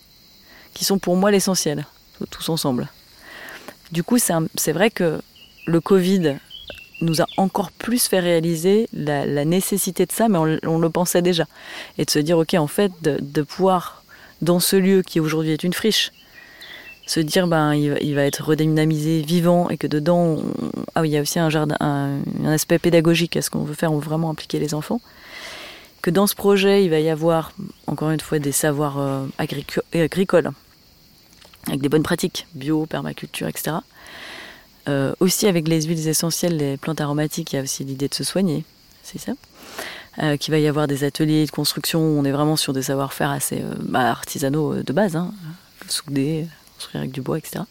[0.74, 1.86] qui sont pour moi l'essentiel,
[2.30, 2.88] tous ensemble.
[3.92, 5.22] Du coup, c'est vrai que
[5.66, 6.34] le Covid
[7.00, 11.44] nous a encore plus fait réaliser la, nécessité de ça, mais on, le pensait déjà.
[11.98, 14.02] Et de se dire, ok, en fait, de pouvoir,
[14.40, 16.10] dans ce lieu qui aujourd'hui est une friche,
[17.06, 20.38] se dire ben il, va être redynamisé, vivant et que dedans
[20.94, 23.74] ah oui il y a aussi un jardin un, aspect pédagogique à ce qu'on veut
[23.74, 25.00] faire on veut vraiment impliquer les enfants.
[26.00, 27.52] Que dans ce projet il va y avoir
[27.86, 29.26] encore une fois des savoirs euh,
[29.92, 30.50] agricoles
[31.68, 33.76] avec des bonnes pratiques bio permaculture etc
[34.88, 38.14] euh, aussi avec les huiles essentielles les plantes aromatiques il y a aussi l'idée de
[38.14, 38.64] se soigner
[39.02, 39.32] c'est ça.
[40.22, 43.30] Euh, qu'il va y avoir des ateliers de construction on est vraiment sur des savoir-faire
[43.30, 45.32] assez bah, artisanaux de base hein,
[46.94, 47.64] avec du bois, etc.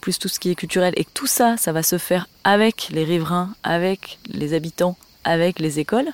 [0.00, 0.92] Plus tout ce qui est culturel.
[0.96, 5.58] Et que tout ça, ça va se faire avec les riverains, avec les habitants, avec
[5.58, 6.08] les écoles.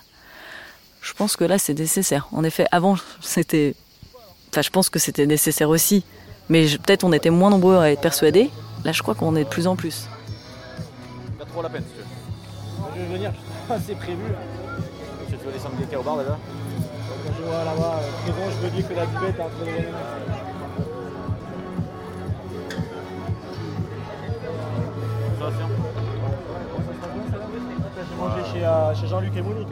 [1.00, 2.28] Je pense que là, c'est nécessaire.
[2.32, 3.74] En effet, avant, c'était.
[4.50, 6.04] Enfin, je pense que c'était nécessaire aussi.
[6.48, 8.50] Mais peut-être on était moins nombreux à être persuadés.
[8.84, 10.08] Là, je crois qu'on est de plus en plus.
[11.38, 12.06] Pas trop la peine, si tu veux.
[12.96, 13.32] Je vais venir,
[13.86, 14.22] c'est prévu.
[15.28, 16.38] Tu veux descendre des au bar déjà
[17.24, 20.47] Quand je vois là-bas, euh, je veux dire que la buvette est entre
[25.38, 25.52] les
[28.10, 29.68] J'ai mangé chez, euh, chez Jean-Luc et Monique.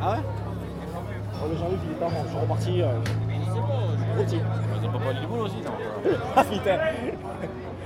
[0.00, 0.18] Ah ouais?
[1.40, 2.82] Oh, Le Jean-Luc il est pas bon, je suis reparti.
[2.82, 2.98] Euh,
[4.86, 5.62] ont pas parlé du boulot aussi,
[6.36, 6.78] Ah putain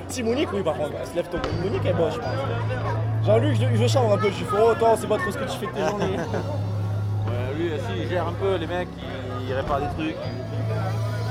[0.08, 1.38] Si Monique, oui, par contre, elle se lève tôt.
[1.62, 3.26] Monique est bonne, je pense.
[3.26, 5.44] Jean-Luc, je, je change un peu, je suis faux, toi, c'est pas trop ce que
[5.44, 6.16] tu fais de tes journées.
[6.16, 8.88] ouais, lui, si, il gère un peu les mecs,
[9.46, 10.16] il, répare des trucs.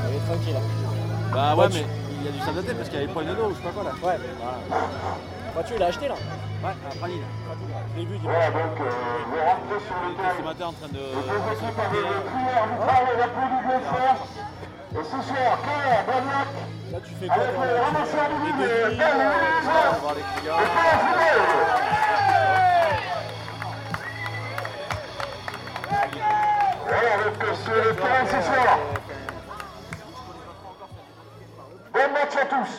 [0.10, 0.56] Il est tranquille.
[0.56, 1.34] Hein.
[1.34, 1.86] Bah ouais, mais
[2.20, 3.52] il y a du de tête parce qu'il y a les poils de dos ou
[3.52, 3.92] je sais pas quoi là.
[3.92, 4.82] Ouais, voilà.
[5.54, 6.16] Voiture, il a acheté là
[6.64, 7.24] Ouais, à Praline.
[7.94, 8.36] Je l'ai vu dimanche.
[8.36, 8.90] Voilà, donc euh,
[9.28, 10.38] vous rentrez sur le thème.
[10.38, 11.00] Ce matin en train de.
[11.00, 11.28] Vous
[12.86, 13.26] parler la.
[14.94, 16.48] Et ce soir, Claire, Blagnac.
[16.92, 18.36] Là, tu fais quoi dans la ramasseur de
[20.00, 20.22] voir les.
[20.22, 20.60] Et la
[21.02, 21.36] fumée.
[26.88, 27.36] Voilà, donc
[27.66, 28.80] c'est le terrain ce soir.
[31.94, 32.74] Bon match à tous.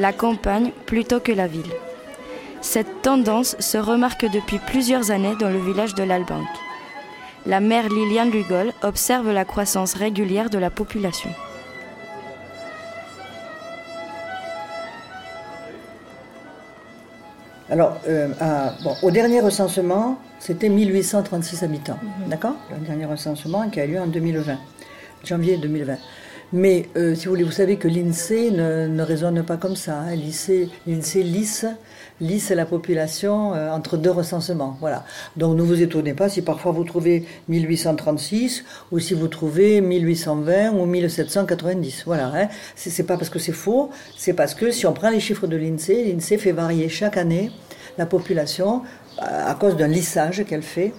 [0.00, 1.70] La campagne plutôt que la ville.
[2.62, 6.46] Cette tendance se remarque depuis plusieurs années dans le village de l'Albanque.
[7.46, 11.30] La mère Liliane Lugol observe la croissance régulière de la population.
[17.70, 18.28] Alors, euh,
[19.02, 22.28] au dernier recensement, c'était 1836 habitants, mhm.
[22.28, 22.56] d'accord?
[22.70, 24.58] Le dernier recensement qui a lieu en 2020.
[25.24, 25.96] janvier 2020.
[26.52, 30.00] Mais euh, si vous voulez, vous savez que l'INSEE ne, ne raisonne pas comme ça.
[30.00, 30.16] Hein.
[30.16, 31.66] L'INSEE, lisse,
[32.20, 34.76] lisse la population euh, entre deux recensements.
[34.80, 35.04] Voilà.
[35.36, 40.72] Donc ne vous étonnez pas si parfois vous trouvez 1836 ou si vous trouvez 1820
[40.72, 42.02] ou 1790.
[42.06, 42.32] Voilà.
[42.34, 42.48] Hein.
[42.74, 45.56] C'est, pas parce que c'est faux, c'est parce que si on prend les chiffres de
[45.56, 47.52] l'INSEE, l'INSEE fait varier chaque année
[47.96, 48.82] la population
[49.22, 50.92] euh, à cause d'un lissage qu'elle fait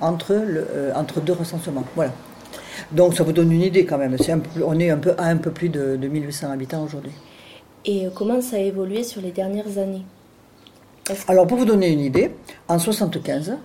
[0.00, 0.34] entre,
[0.96, 1.84] entre deux recensements.
[1.94, 2.12] Voilà.
[2.92, 4.14] Donc ça vous donne une idée quand même.
[4.14, 7.12] Un on est un peu, à un peu plus de, de 1800 habitants aujourd'hui.
[7.84, 10.04] Et euh, comment ça a évolué sur les dernières années?
[11.28, 12.32] Alors pour vous donner une idée,
[12.66, 13.56] en 75,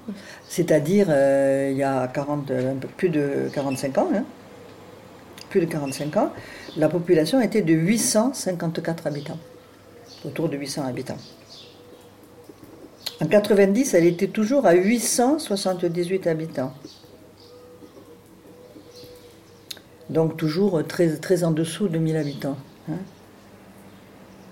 [0.48, 4.24] c'est-à-dire euh, il y a 40, un peu plus de 45 ans, hein,
[5.50, 6.32] plus de 45 ans,
[6.78, 9.40] la population était de 854 habitants,
[10.24, 11.18] autour de 800 habitants.
[13.22, 16.74] En 90, elle était toujours à 878 habitants.
[20.12, 22.58] Donc toujours très, en dessous de 1000 habitants.
[22.90, 22.96] hein.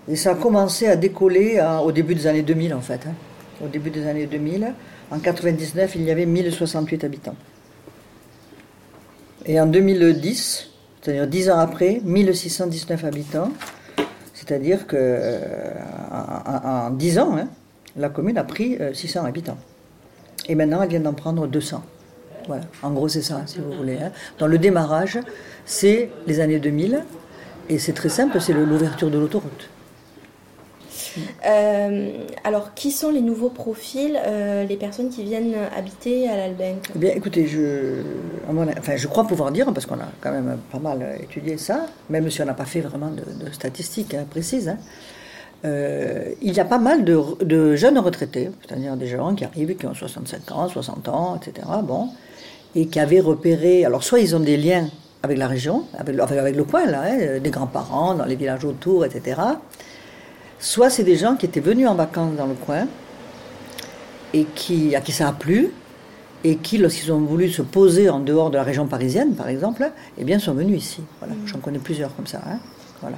[0.08, 3.00] Et ça a commencé à décoller au début des années 2000 en fait.
[3.06, 3.14] hein.
[3.64, 4.72] Au début des années 2000.
[5.10, 7.34] En 99, il y avait 1068 habitants.
[9.44, 10.70] Et en 2010,
[11.02, 13.50] c'est-à-dire 10 ans après, 1619 habitants.
[14.34, 15.74] C'est-à-dire que euh,
[16.10, 17.48] en, en- en 10 ans, hein,
[17.96, 19.58] la commune a pris euh, 600 habitants.
[20.48, 21.82] Et maintenant, elle vient d'en prendre 200.
[22.50, 23.98] Voilà, en gros, c'est ça, si vous voulez.
[24.02, 24.10] hein.
[24.40, 25.20] Dans le démarrage,
[25.64, 27.04] c'est les années 2000.
[27.68, 29.68] Et c'est très simple, c'est l'ouverture de l'autoroute.
[31.46, 32.10] Euh,
[32.42, 36.98] alors, qui sont les nouveaux profils, euh, les personnes qui viennent habiter à l'Albenque Eh
[36.98, 38.02] bien, écoutez, je,
[38.48, 42.28] enfin, je crois pouvoir dire, parce qu'on a quand même pas mal étudié ça, même
[42.30, 44.78] si on n'a pas fait vraiment de, de statistiques hein, précises, hein,
[45.64, 49.76] euh, il y a pas mal de, de jeunes retraités, c'est-à-dire des gens qui arrivent,
[49.76, 52.08] qui ont 65 ans, 60 ans, etc., bon,
[52.74, 54.88] et qui avaient repéré, alors soit ils ont des liens
[55.22, 58.64] avec la région, avec, le- avec le coin, là, hein, des grands-parents dans les villages
[58.64, 59.40] autour, etc.,
[60.58, 62.86] soit c'est des gens qui étaient venus en vacances dans le coin,
[64.32, 65.70] et qui, à qui ça a plu,
[66.44, 69.90] et qui, lorsqu'ils ont voulu se poser en dehors de la région parisienne, par exemple,
[70.16, 71.02] eh bien, sont venus ici.
[71.18, 72.40] Voilà, j'en connais plusieurs comme ça.
[72.46, 72.58] hein.
[73.02, 73.16] Voilà.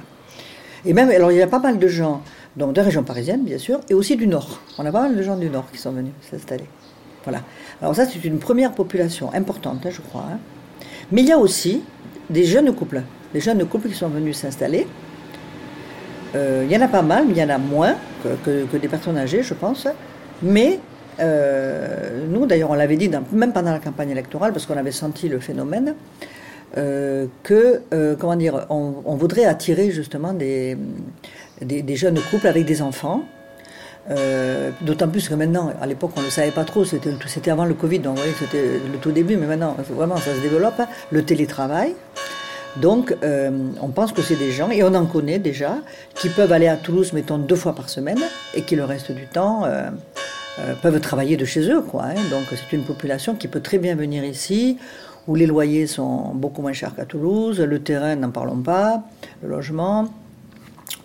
[0.85, 2.21] Et même, alors, il y a pas mal de gens,
[2.57, 4.59] donc de la région parisienne, bien sûr, et aussi du Nord.
[4.77, 6.65] On a pas mal de gens du Nord qui sont venus s'installer.
[7.23, 7.41] Voilà.
[7.81, 10.25] Alors ça, c'est une première population importante, hein, je crois.
[10.31, 10.39] hein.
[11.11, 11.81] Mais il y a aussi
[12.29, 13.01] des jeunes couples,
[13.33, 14.87] des jeunes couples qui sont venus s'installer.
[16.35, 17.95] Euh, il y en a pas mal, mais il y en a moins
[18.43, 19.87] que, des personnes âgées, je pense.
[20.41, 20.79] Mais
[21.19, 25.29] euh, nous, d'ailleurs, on l'avait dit même pendant la campagne électorale, parce qu'on avait senti
[25.29, 25.95] le phénomène,
[26.77, 27.81] euh, que,
[28.19, 30.75] comment dire, on, voudrait attirer justement des
[31.95, 33.23] jeunes couples avec des enfants.
[34.11, 37.65] Euh, D'autant plus que maintenant, à l'époque, on ne le savait pas trop, c'était avant
[37.65, 40.81] le Covid, donc c'était le tout début, mais maintenant, vraiment, ça se développe.
[41.11, 41.95] Le télétravail.
[42.77, 45.77] Donc, euh, on pense que c'est des gens, et on en connaît déjà,
[46.15, 48.19] qui peuvent aller à Toulouse, mettons, deux fois par semaine,
[48.55, 49.89] et qui le reste du temps euh,
[50.81, 51.81] peuvent travailler de chez eux.
[51.81, 52.21] Quoi, hein.
[52.31, 54.77] Donc, c'est une population qui peut très bien venir ici,
[55.27, 59.03] où les loyers sont beaucoup moins chers qu'à Toulouse, le terrain, n'en parlons pas,
[59.41, 60.07] le logement,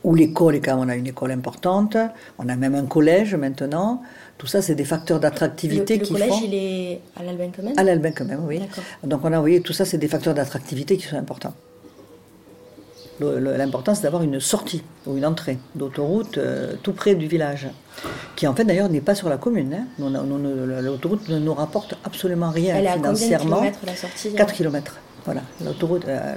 [0.04, 1.96] où l'école, quand on a une école importante,
[2.38, 4.02] on a même un collège maintenant.
[4.38, 6.40] Tout ça, c'est des facteurs Le, d'attractivité le qui collège, font...
[6.44, 7.74] il est à l'Albenque quand même?
[7.76, 8.60] À l'Albin quand même, oui.
[8.60, 8.84] D'accord.
[9.04, 11.54] Donc on a, vous voyez, tout ça, c'est des facteurs d'attractivité qui sont importants.
[13.20, 17.26] Le- le- L'important, c'est d'avoir une sortie ou une entrée d'autoroute euh, tout près du
[17.26, 17.66] village,
[18.36, 19.74] qui en fait d'ailleurs n'est pas sur la commune.
[19.74, 19.86] hein.
[19.98, 23.12] Nous, on a- nous, nous, L'autoroute ne nous rapporte absolument rien Elle est à combien
[23.12, 23.56] de financièrement.
[23.56, 24.32] kilomètres la sortie?
[24.34, 24.96] 4 km.
[25.24, 26.34] Voilà, l'autoroute, euh,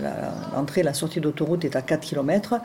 [0.56, 2.56] l'entrée, la sortie d'autoroute est à 4 km,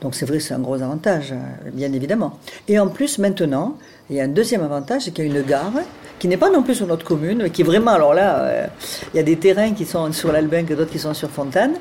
[0.00, 2.38] donc c'est vrai, c'est un gros avantage, euh, bien évidemment.
[2.66, 3.76] Et en plus, maintenant,
[4.10, 5.70] il y a un deuxième avantage, c'est qu'il y a une gare
[6.18, 8.66] qui n'est pas non plus sur notre commune, mais qui est vraiment, alors là, euh,
[9.14, 11.74] il y a des terrains qui sont sur l'Albinque et d'autres qui sont sur Fontaine.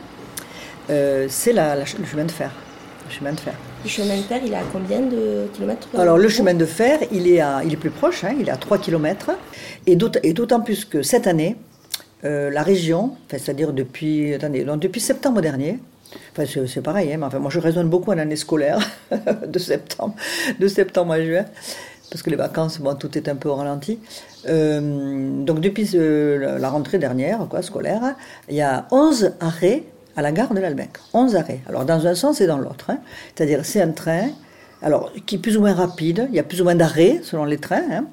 [0.90, 2.52] Euh, c'est la- la- le chemin de fer.
[3.08, 3.54] Le chemin de fer.
[3.84, 7.00] Le chemin de fer, il est à combien de kilomètres Alors le chemin de fer,
[7.12, 9.32] il est, à, il est plus proche, hein, il est à 3 km.
[9.88, 11.56] Et d'aut- et d'autant plus que cette année,
[12.26, 15.80] euh, la région, c'est-à-dire depuis, depuis septembre dernier,
[16.46, 18.80] c'est, pareil, hein, mais moi je raisonne beaucoup en année scolaire,
[19.48, 20.16] de septembre,
[20.60, 21.46] de septembre à juin,
[22.10, 24.00] parce que les vacances, tout est un peu au ralenti.
[24.48, 28.16] Euh, donc depuis euh, la- rentrée dernière, quoi, scolaire,
[28.50, 29.84] il y a 11 arrêts
[30.16, 30.92] à la gare de l'Albec.
[31.14, 31.60] 11 arrêts.
[31.68, 32.90] Alors dans un sens et dans l'autre.
[32.90, 33.00] hein.
[33.36, 34.30] C'est-à-dire c'est un train,
[34.82, 37.44] alors qui est plus ou moins rapide, il y a plus ou moins d'arrêts selon
[37.44, 38.06] les trains, hein,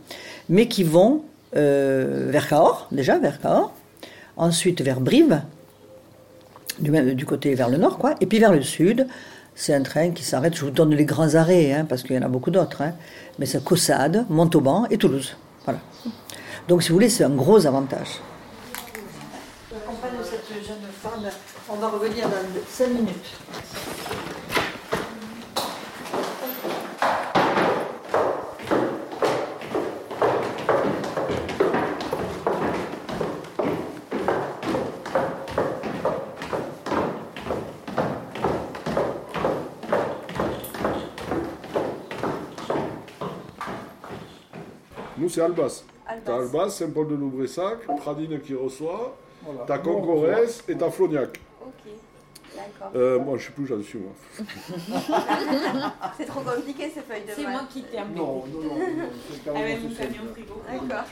[0.48, 1.22] mais qui vont
[1.54, 3.72] vers Cahors, déjà vers Cahors,
[4.37, 5.43] ensuite vers Brive,
[6.78, 9.07] du, côté vers le nord, quoi, et puis vers le sud.
[9.55, 12.18] C'est un train qui s'arrête, je vous donne les grands arrêts, hein, parce qu'il y
[12.18, 12.95] en a beaucoup d'autres, hein,
[13.39, 15.37] mais c'est Caussade, Montauban et Toulouse.
[15.64, 15.80] Voilà.
[16.68, 18.20] Donc si vous voulez, c'est un gros avantage.
[20.24, 21.30] Cette jeune femme
[21.68, 22.37] On va revenir dans
[22.68, 23.37] 5 minutes.
[45.22, 45.84] Nous, c'est Albas.
[46.24, 49.16] T'as Albas, Saint-Paul de Loubressac, Pradine qui reçoit,
[49.68, 51.40] t'as Concorès et t'as Flognac.
[51.60, 51.92] Ok,
[52.56, 52.90] d'accord.
[52.96, 54.12] Euh, moi, je suis plus là-dessus, moi.
[56.16, 58.18] c'est trop compliqué ces feuilles de C'est moi qui t'ai amené.
[58.18, 60.60] Non, non, non, non, Avec mon camion frigo.
[60.68, 61.04] D'accord.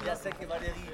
[0.00, 0.86] Il y a Sec et Valérie.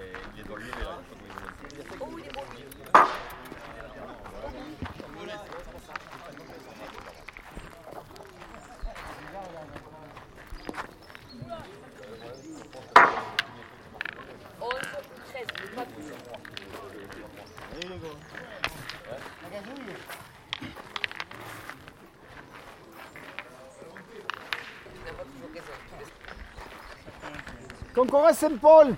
[27.95, 28.95] Concorès Saint-Paul.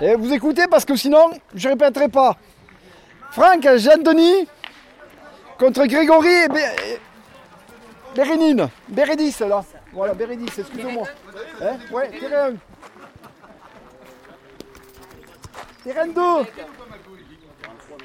[0.00, 2.36] Et vous écoutez parce que sinon, je répéterai pas.
[3.32, 4.48] Franck, Jean-Denis
[5.58, 6.98] contre Grégory et, Bé-
[8.16, 8.68] Bérénine.
[8.88, 9.62] Bérédice là.
[9.92, 11.06] Voilà, Bérédice, excusez-moi.
[11.62, 11.76] Hein?
[11.92, 12.54] Ouais, terrain 1.
[15.84, 16.22] Terrain 2.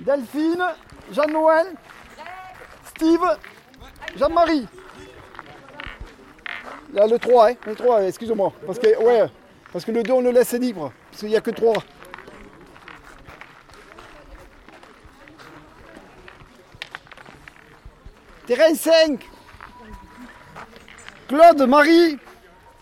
[0.01, 0.65] Delphine,
[1.11, 1.67] Jean-Noël,
[2.95, 3.25] Steve,
[4.15, 4.67] Jean-Marie.
[6.93, 8.53] Le 3, hein, le 3, excusez-moi.
[8.65, 8.87] Parce que,
[9.73, 10.93] parce que le 2, on le laisse libre.
[11.11, 11.73] Parce qu'il n'y a que 3.
[18.47, 19.19] Terrain 5.
[21.27, 22.17] Claude, Marie,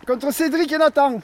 [0.06, 1.22] contre Cédric et Nathan.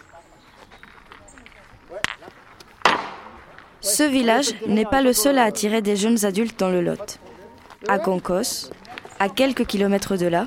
[3.90, 7.20] Ce village n'est pas le seul à attirer des jeunes adultes dans le Lot.
[7.88, 8.70] À Concos,
[9.20, 10.46] à quelques kilomètres de là,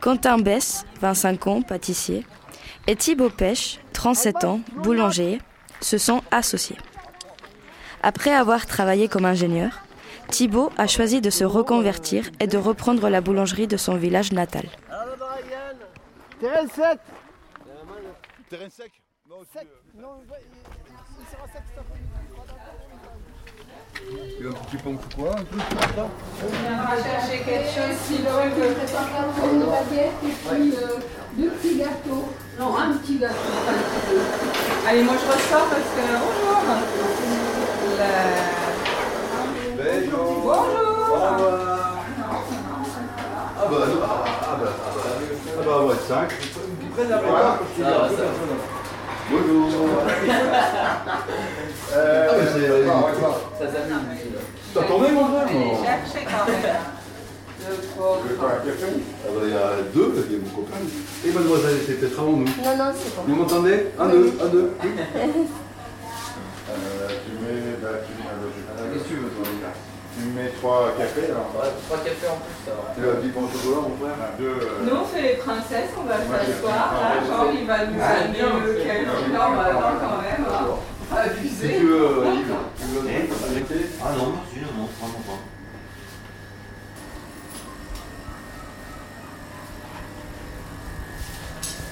[0.00, 2.24] Quentin Bess, 25 ans, pâtissier,
[2.86, 5.40] et Thibaut Pêche, 37 ans, boulanger,
[5.82, 6.78] se sont associés.
[8.02, 9.80] Après avoir travaillé comme ingénieur,
[10.28, 14.64] Thibaut a choisi de se reconvertir et de reprendre la boulangerie de son village natal.
[16.40, 16.98] Terrain 7.
[18.48, 18.92] Terrain sec
[24.40, 24.88] il a un petit ou
[25.20, 25.62] quoi un truc
[25.98, 28.74] On va chercher quelque chose si l'on veut.
[29.52, 30.80] Une baguette et puis euh,
[31.36, 32.26] deux petits gâteaux.
[32.58, 33.34] Non, un petit gâteau.
[34.88, 36.04] Allez, moi je ressors parce que.
[36.20, 36.58] Bonjour
[37.98, 38.04] Le-
[40.42, 41.22] Bonjour Ah
[43.60, 43.76] bah, ah bah,
[44.42, 44.72] ah bah,
[45.58, 46.30] ah bah, ouais, 5.
[46.82, 47.18] Ils prennent la
[49.30, 49.68] Bonjour.
[51.94, 53.64] Euh, c'est...
[53.64, 54.38] Ça s'amuse.
[54.74, 56.76] T'as tourné, mon frère cherchez quand même.
[57.68, 58.20] Le pauvre.
[58.40, 60.76] Ah bah, il y a deux, il y a mon copain.
[61.26, 62.44] Et mademoiselle, était peut-être avant nous.
[62.44, 63.22] Non, non, c'est bon.
[63.26, 63.86] Vous m'entendez?
[63.98, 64.72] Un, deux, un, deux.
[64.82, 64.90] Oui.
[66.70, 69.27] Euh, tu mets, bah, tu mets, euh, Qu'est-ce que tu veux, toi tu
[70.30, 71.50] mets trois cafés alors.
[71.56, 72.94] Ouais, trois cafés en plus, ça va.
[72.94, 74.44] Tu veux un petit au chocolat, mon frère Deux.
[74.44, 76.94] euh, Nous, on fait les princesses, on va s'asseoir.
[77.00, 79.04] Là, Jean, il va nous Ah, amener bien, le café.
[79.32, 80.44] Non, bah attends quand même.
[80.48, 80.66] hein.
[81.10, 81.78] Si Abusé.
[81.78, 85.40] tu veux, euh, Yves, tu veux arrêter Ah non, merci, non, non, vraiment pas.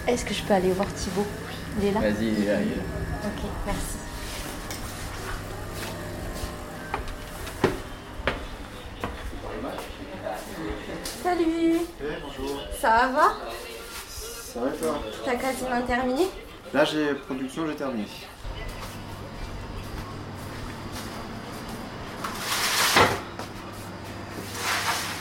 [0.06, 1.26] Est-ce que je peux aller voir Thibaut?
[1.80, 2.00] Il est là?
[2.00, 2.82] Vas-y, il est là, il est là.
[3.24, 3.95] Ok, merci.
[11.26, 11.80] Salut
[12.22, 12.60] bonjour.
[12.80, 13.34] Ça va
[14.08, 16.28] Ça va et toi T'as quasiment terminé
[16.72, 18.06] Là, j'ai production, j'ai terminé.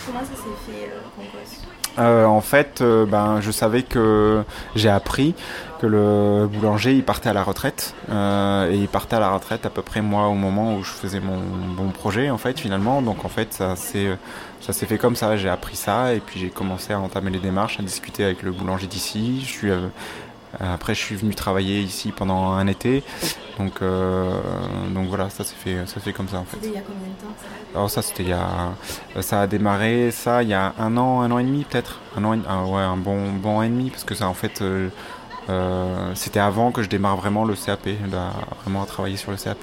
[0.06, 4.43] Comment ça s'est fait, euh, Euh, en fait, euh, ben, je savais que
[4.76, 5.34] j'ai appris
[5.80, 9.66] que le boulanger il partait à la retraite euh, et il partait à la retraite
[9.66, 11.38] à peu près moi au moment où je faisais mon
[11.76, 13.02] bon projet en fait finalement.
[13.02, 14.18] Donc en fait ça s'est
[14.62, 15.38] ça s'est fait comme ça.
[15.38, 18.52] J'ai appris ça et puis j'ai commencé à entamer les démarches, à discuter avec le
[18.52, 19.41] boulanger d'ici.
[19.41, 19.88] Je suis euh,
[20.60, 23.03] après je suis venu travailler ici pendant un été.
[23.58, 24.32] Donc euh,
[24.93, 26.58] donc voilà ça s'est fait ça fait comme ça en fait.
[26.58, 27.47] C'était il y a combien de temps ça
[27.78, 28.74] Alors ça c'était il y a
[29.22, 32.24] ça a démarré ça il y a un an un an et demi peut-être un
[32.26, 34.62] an et- ah ouais un bon bon an et demi parce que ça en fait
[34.62, 34.89] euh,
[35.49, 38.32] euh, c'était avant que je démarre vraiment le CAP là,
[38.64, 39.58] vraiment à travailler sur le CAP.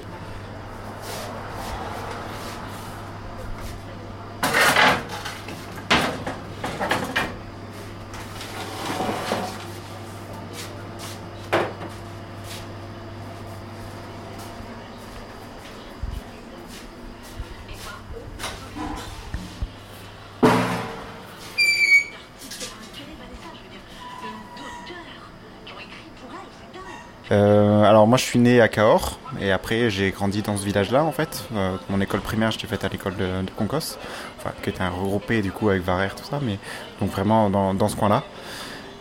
[27.30, 31.04] Euh, alors moi je suis né à Cahors et après j'ai grandi dans ce village-là
[31.04, 31.44] en fait.
[31.54, 33.98] Euh, mon école primaire je l'ai faite à l'école de, de Concos,
[34.38, 36.58] enfin, qui était un regroupé du coup avec Varère tout ça, mais
[37.00, 38.22] donc vraiment dans, dans ce coin-là.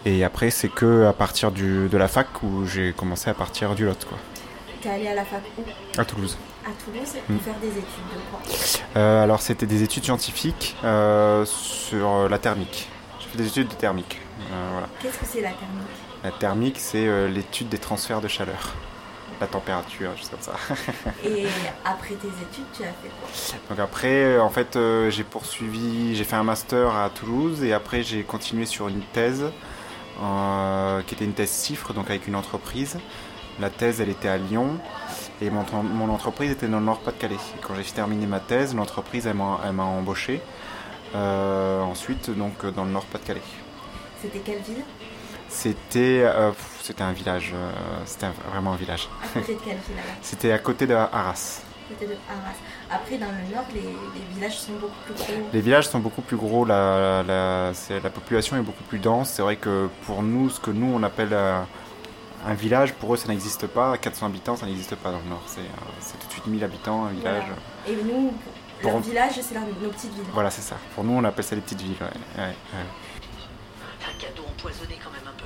[0.06, 3.76] Et après c'est que à partir du, de la fac où j'ai commencé à partir
[3.76, 4.18] du Lot quoi.
[4.82, 6.00] T'es allé à la fac où?
[6.00, 6.38] À Toulouse.
[6.66, 7.40] À Toulouse pour Mm.
[7.40, 8.40] faire des études de quoi?
[8.98, 12.90] Euh, alors c'était des études scientifiques euh, sur la thermique.
[13.20, 14.20] J'ai fait des études de thermique.
[14.40, 14.88] Euh, voilà.
[15.02, 15.88] Qu'est-ce que c'est la thermique?
[16.24, 18.74] La thermique c'est l'étude des transferts de chaleur.
[19.42, 20.54] La température, juste comme ça.
[21.26, 21.48] Et
[21.84, 23.58] après tes études, tu as fait quoi?
[23.70, 27.74] Donc après, euh, en fait, euh, j'ai poursuivi, j'ai fait un master à Toulouse et
[27.74, 29.46] après j'ai continué sur une thèse
[30.22, 33.00] euh, qui était une thèse CIFRE, donc avec une entreprise.
[33.60, 34.78] La thèse, elle était à Lyon
[35.42, 37.38] et mon, mon entreprise était dans le Nord-Pas-de-Calais.
[37.62, 40.40] Quand j'ai terminé ma thèse, l'entreprise, elle m'a elle m'a embauché.
[41.16, 43.42] Euh, ensuite, donc dans le Nord-Pas-de-Calais.
[44.22, 44.84] C'était quelle ville?
[45.54, 47.72] C'était euh, c'était un village, euh,
[48.06, 49.10] c'était vraiment un village.
[49.36, 49.60] À côté de
[50.22, 51.62] C'était à côté de Arras.
[51.90, 52.56] À côté de Arras.
[52.90, 55.50] Après, dans le nord, les, les villages sont beaucoup plus gros.
[55.52, 59.30] Les villages sont beaucoup plus gros, la, la, c'est- la population est beaucoup plus dense.
[59.30, 61.62] C'est vrai que pour nous, ce que nous on appelle euh,
[62.48, 63.98] un village, pour eux ça n'existe pas.
[63.98, 65.44] 400 habitants, ça n'existe pas dans le nord.
[65.48, 65.64] C'est, euh,
[66.00, 67.44] c'est tout de suite 1000 habitants, un village.
[67.88, 68.34] Et nous,
[68.82, 70.24] Pour- leur village, c'est nos petites villes.
[70.34, 70.78] Voilà, c'est ça.
[70.96, 71.98] Pour nous, on appelle ça les petites villes.
[72.00, 72.42] ouais.
[72.42, 72.86] Ouais, ouais.
[74.04, 75.46] Un cadeau empoisonné quand même un peu.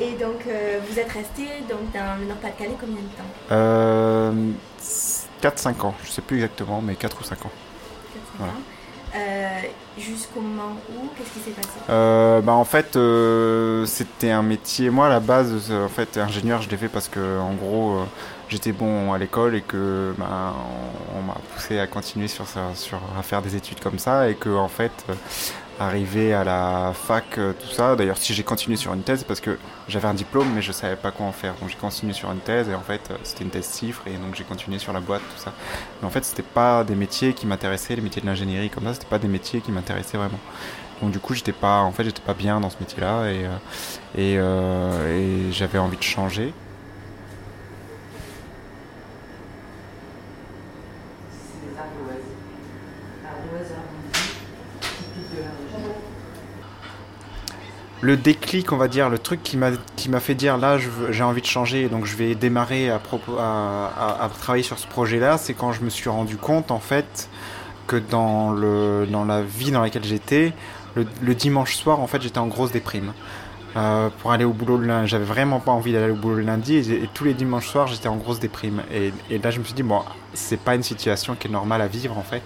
[0.00, 4.32] Et donc, euh, vous êtes resté donc, dans le Nord-Pas-de-Calais combien de temps Euh,
[5.42, 7.50] 4-5 ans, je sais plus exactement, mais 4 ou 5 ans.
[8.38, 8.52] Voilà.
[9.14, 9.48] Euh,
[9.98, 11.68] Jusqu'au moment où Qu'est-ce qui s'est passé?
[11.90, 16.16] Euh, bah en fait euh, c'était un métier moi à la base euh, en fait
[16.16, 18.04] ingénieur je l'ai fait parce que en gros euh,
[18.48, 20.54] j'étais bon à l'école et que bah,
[21.14, 24.34] on, on m'a poussé à continuer sur sur à faire des études comme ça et
[24.34, 25.14] que en fait euh,
[25.80, 27.96] arrivé à la fac euh, tout ça.
[27.96, 29.58] D'ailleurs si j'ai continué sur une thèse c'est parce que
[29.88, 31.54] j'avais un diplôme mais je savais pas quoi en faire.
[31.60, 34.12] Donc j'ai continué sur une thèse et en fait euh, c'était une thèse cifre et
[34.12, 35.52] donc j'ai continué sur la boîte tout ça.
[36.00, 38.94] Mais en fait c'était pas des métiers qui m'intéressaient les métiers de l'ingénierie comme ça.
[38.94, 40.40] C'était pas des métiers qui m'intéressaient vraiment.
[41.00, 43.44] Donc du coup j'étais pas en fait j'étais pas bien dans ce métier là et,
[43.44, 43.56] euh,
[44.16, 46.54] et, euh, et j'avais envie de changer
[58.02, 60.76] le déclic, on va dire, le truc qui m'a fait dire là,
[61.10, 65.38] j'ai envie de changer, donc je vais démarrer à, propos, à, travailler sur ce projet-là,
[65.38, 67.30] c'est quand je me suis rendu compte en fait
[67.86, 70.52] que dans le dans la vie dans laquelle j'étais,
[70.96, 73.12] le, dimanche soir, en fait, j'étais en grosse déprime.
[73.76, 76.42] Euh, pour aller au boulot le lundi, j'avais vraiment pas envie d'aller au boulot le
[76.42, 79.72] lundi et, tous les dimanches soirs j'étais en grosse déprime et, là je me suis
[79.72, 80.02] dit bon
[80.34, 82.42] c'est pas une situation qui est normale à vivre en fait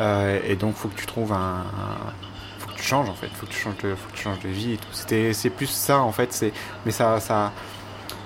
[0.00, 1.64] Euh, et donc faut que tu trouves un,
[2.76, 3.28] tu changes en fait.
[3.28, 4.88] Faut que tu changes de faut que tu changes de vie et tout.
[4.92, 6.32] C'était c'est plus ça en fait.
[6.32, 6.52] C'est
[6.84, 7.52] mais ça ça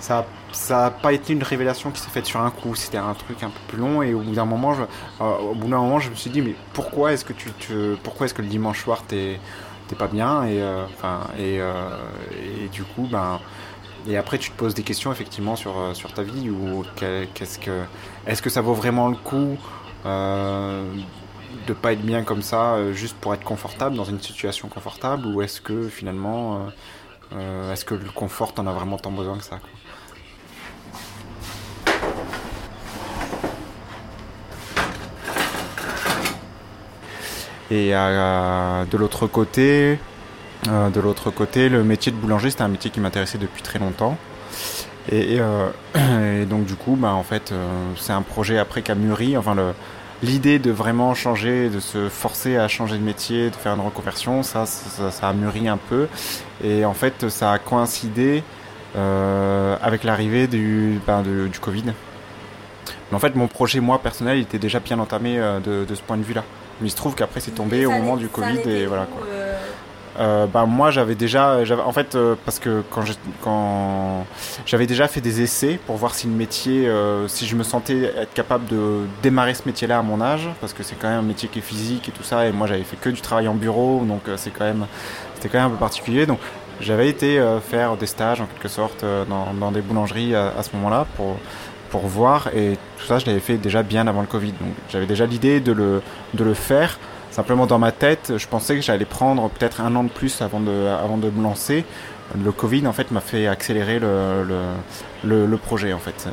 [0.00, 2.74] ça ça pas été une révélation qui s'est faite sur un coup.
[2.74, 5.54] C'était un truc un peu plus long et au bout d'un moment je, euh, au
[5.54, 7.50] bout d'un moment je me suis dit mais pourquoi est-ce que tu
[8.02, 9.38] pourquoi est-ce que le dimanche soir t'es
[9.98, 10.86] pas bien et euh,
[11.38, 11.72] et, euh,
[12.64, 13.40] et du coup ben
[14.08, 17.58] et après tu te poses des questions effectivement sur sur ta vie ou que- qu'est-ce
[17.58, 17.82] que
[18.26, 19.58] est-ce que ça vaut vraiment le coup
[21.66, 25.26] de pas être bien comme ça euh, juste pour être confortable dans une situation confortable
[25.26, 29.38] ou est-ce que finalement euh, euh, est-ce que le confort t'en as vraiment tant besoin
[29.38, 29.58] que ça.
[37.70, 39.98] Et de l'autre côté,
[40.66, 44.16] de l'autre côté, le métier de boulanger, c'était un métier qui m'intéressait depuis très longtemps.
[45.10, 45.38] Et,
[46.48, 47.52] donc du coup, bah, en fait,
[47.96, 49.36] c'est un projet après qui a mûri.
[49.36, 49.72] Enfin, le-
[50.22, 54.42] l'idée de vraiment changer, de se forcer à changer de métier, de faire une reconversion,
[54.42, 56.08] ça, ça, ça a mûri un peu.
[56.62, 58.42] Et en fait, ça a coïncidé
[58.96, 61.84] euh, avec l'arrivée du, ben, de- du Covid.
[63.10, 65.94] Mais en fait, mon projet, moi, personnel, il était déjà bien entamé euh, de, de
[65.94, 66.44] ce point de vue-là.
[66.80, 69.26] Mais il se trouve qu'après, c'est tombé au moment du Covid et voilà quoi.
[69.30, 69.58] Euh,
[70.18, 74.26] bah, moi j'avais déjà j'avais en fait euh, parce que quand j'ai- quand
[74.66, 78.12] j'avais déjà fait des essais pour voir si le métier euh, si je me sentais
[78.16, 81.20] être capable de démarrer ce métier là à mon âge parce que c'est quand même
[81.20, 83.48] un métier qui est physique et tout ça et moi j'avais fait que du travail
[83.48, 84.86] en bureau donc euh, c'est quand même
[85.36, 86.26] c'était quand même un peu particulier.
[86.26, 86.38] Donc
[86.80, 90.52] j'avais été euh, faire des stages en quelque sorte euh, dans, dans des boulangeries à,
[90.58, 91.36] à ce moment là pour
[91.90, 94.52] pour voir et tout ça je l'avais fait déjà bien avant le Covid.
[94.60, 96.02] Donc j'avais déjà l'idée de le
[96.34, 96.98] de le faire
[97.30, 100.60] Simplement dans ma tête, je pensais que j'allais prendre peut-être un an de plus avant
[100.60, 101.84] de, avant de me lancer.
[102.42, 104.60] Le Covid en fait m'a fait accélérer le, le,
[105.24, 106.14] le, le projet en fait.
[106.20, 106.30] Ça.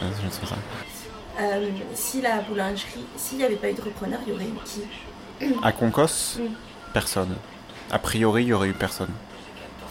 [1.40, 4.54] Euh, si la boulangerie, s'il n'y avait pas eu de repreneur, il y aurait eu
[4.66, 4.82] qui
[5.64, 6.44] À Concos, Mm.
[6.94, 7.36] personne.
[7.92, 9.10] A priori, il y aurait eu personne.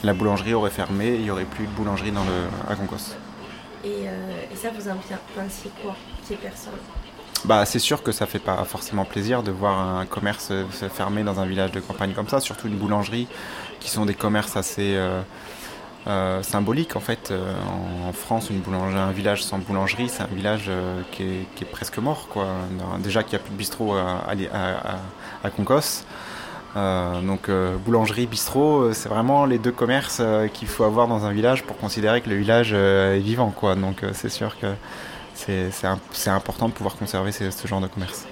[0.02, 3.14] La boulangerie aurait fermé, il n'y aurait plus de boulangerie dans le, à Concos.
[3.84, 4.96] Et, euh, et ça, vous en
[5.36, 5.94] pensiez quoi
[6.26, 6.72] Qu'il n'y ait personne?
[7.46, 10.88] Bah, c'est sûr que ça fait pas forcément plaisir de voir un commerce euh, se
[10.88, 13.28] fermer dans un village de campagne comme ça, surtout une boulangerie,
[13.78, 15.20] qui sont des commerces assez euh,
[16.08, 17.32] euh, symboliques en fait.
[18.04, 20.68] En, France, une boulangerie, un village sans boulangerie, c'est un village
[21.12, 22.26] qui, est, presque mort.
[22.28, 22.48] Quoi.
[22.98, 24.24] Déjà qu'il n'y a plus de bistrot à,
[25.44, 25.50] à,
[27.22, 27.50] donc
[27.84, 30.20] boulangerie, bistrot, c'est vraiment les deux commerces
[30.52, 33.50] qu'il faut avoir dans un village pour considérer que le village est vivant.
[33.50, 33.76] Quoi.
[33.76, 34.66] Donc c'est sûr que
[35.36, 38.26] c'est c'est im- c'est important de pouvoir conserver ce genre de commerce.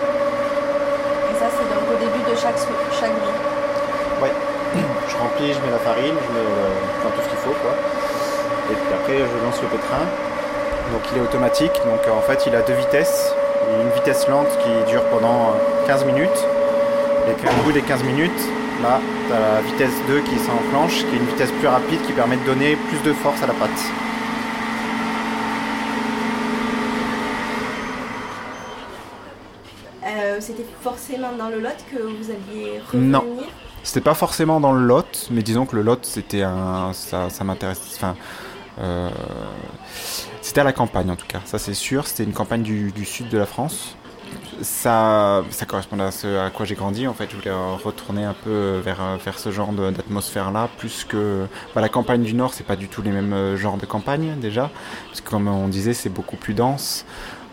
[0.00, 4.22] Et ça, c'est donc au début de chaque, vie.
[4.22, 4.32] Ouais.
[5.08, 7.74] Je remplis, je mets la farine, je mets euh, enfin, tout ce qu'il faut quoi.
[8.70, 10.04] Et puis après je lance le pétrin.
[10.92, 13.34] Donc il est automatique, donc euh, en fait il a deux vitesses.
[13.82, 16.46] Une vitesse lente qui dure pendant euh, 15 minutes.
[17.28, 18.40] Et puis au bout des 15 minutes,
[18.82, 22.12] là, tu as la vitesse 2 qui s'enclenche, qui est une vitesse plus rapide qui
[22.12, 23.70] permet de donner plus de force à la pâte.
[30.06, 33.36] Euh, C'était forcément dans le lot que vous alliez revenir Non.
[33.82, 36.92] C'était pas forcément dans le lot, mais disons que le lot, c'était un.
[36.92, 37.80] Ça, ça m'intéresse.
[37.96, 38.14] Enfin.
[38.80, 39.10] euh,
[40.42, 42.06] c'était à la campagne en tout cas, ça c'est sûr.
[42.06, 43.96] C'était une campagne du, du sud de la France.
[44.62, 47.28] Ça, ça correspondait à ce à quoi j'ai grandi en fait.
[47.30, 51.46] Je voulais euh, retourner un peu vers, euh, vers ce genre de- d'atmosphère-là, plus que
[51.74, 54.34] bah, la campagne du Nord, c'est pas du tout les mêmes euh, genres de campagne
[54.40, 54.70] déjà,
[55.08, 57.06] parce que comme on disait, c'est beaucoup plus dense.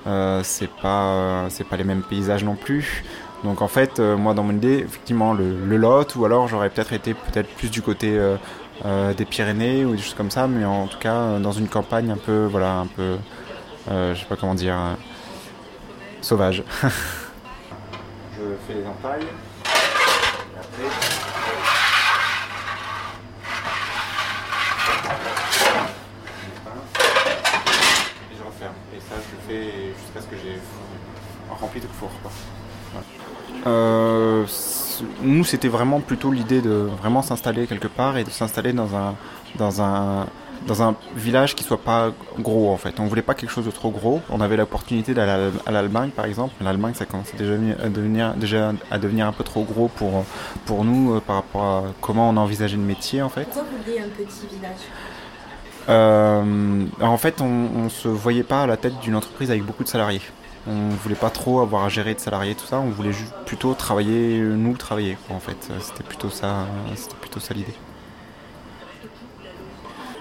[0.06, 3.04] Euh, c'est pas, c'est pas les mêmes paysages non plus.
[3.44, 6.94] Donc en fait, euh, moi dans mon idée, effectivement, le, Lot, ou alors j'aurais peut-être
[6.94, 8.36] été peut-être plus du côté euh,
[8.86, 11.68] euh, des Pyrénées ou des choses comme ça, mais en tout cas euh, dans une
[11.70, 13.18] campagne un peu, voilà, un peu,
[13.92, 14.94] euh, je sais pas comment dire, euh,
[16.22, 16.64] sauvage.
[16.84, 16.90] je
[18.68, 19.22] fais les entailles.
[19.24, 20.84] Et après,
[28.32, 28.74] et je referme.
[28.96, 30.60] Et ça, je le fais jusqu'à ce que j'ai
[31.50, 32.12] rempli tout le four.
[32.22, 32.32] quoi.
[33.66, 34.46] Euh,
[35.22, 39.16] nous, c'était vraiment plutôt l'idée de vraiment s'installer quelque part et de s'installer dans un,
[39.56, 40.28] dans un,
[40.66, 43.00] dans un village qui soit pas gros en fait.
[43.00, 44.22] On voulait pas quelque chose de trop gros.
[44.30, 46.54] On avait l'opportunité d'aller à l'Al- à l'Allemagne par exemple.
[46.62, 47.54] L'Allemagne, ça commençait déjà
[47.84, 50.26] à devenir, déjà à devenir un peu trop gros pour,
[50.66, 53.44] pour nous euh, par rapport à comment on envisageait le métier en fait.
[53.44, 54.78] Pourquoi vous vouliez un petit village?
[55.90, 57.46] Euh, en fait, on,
[57.76, 60.22] on se voyait pas à la tête d'une entreprise avec beaucoup de salariés.
[60.70, 62.80] On voulait pas trop avoir à gérer de salariés, tout ça.
[62.80, 65.18] On voulait juste plutôt travailler, nous travailler.
[65.26, 67.74] quoi, en fait, c'était plutôt ça, c'était plutôt ça l'idée.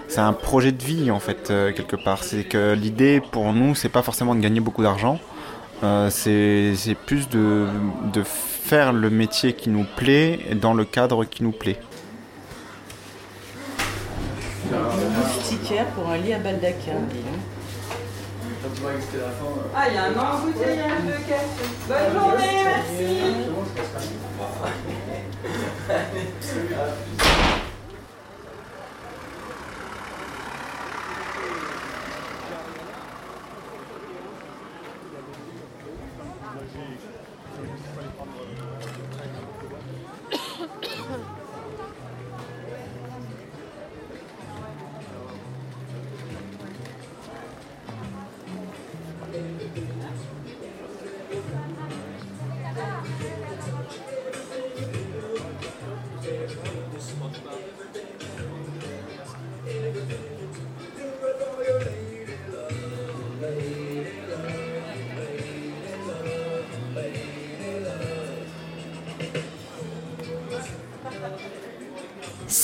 [0.07, 2.23] C'est un projet de vie en fait euh, quelque part.
[2.23, 5.19] C'est que l'idée pour nous, c'est pas forcément de gagner beaucoup d'argent.
[5.83, 7.67] Euh, c'est c'est plus de,
[8.13, 11.79] de faire le métier qui nous plaît dans le cadre qui nous plaît.
[14.71, 14.77] Une
[15.17, 16.93] moustiquaire pour un lit à baldaquin.
[16.93, 17.37] donc.
[19.75, 21.63] Ah, il y a un embouteillage de café.
[21.87, 23.21] Bonne journée, merci.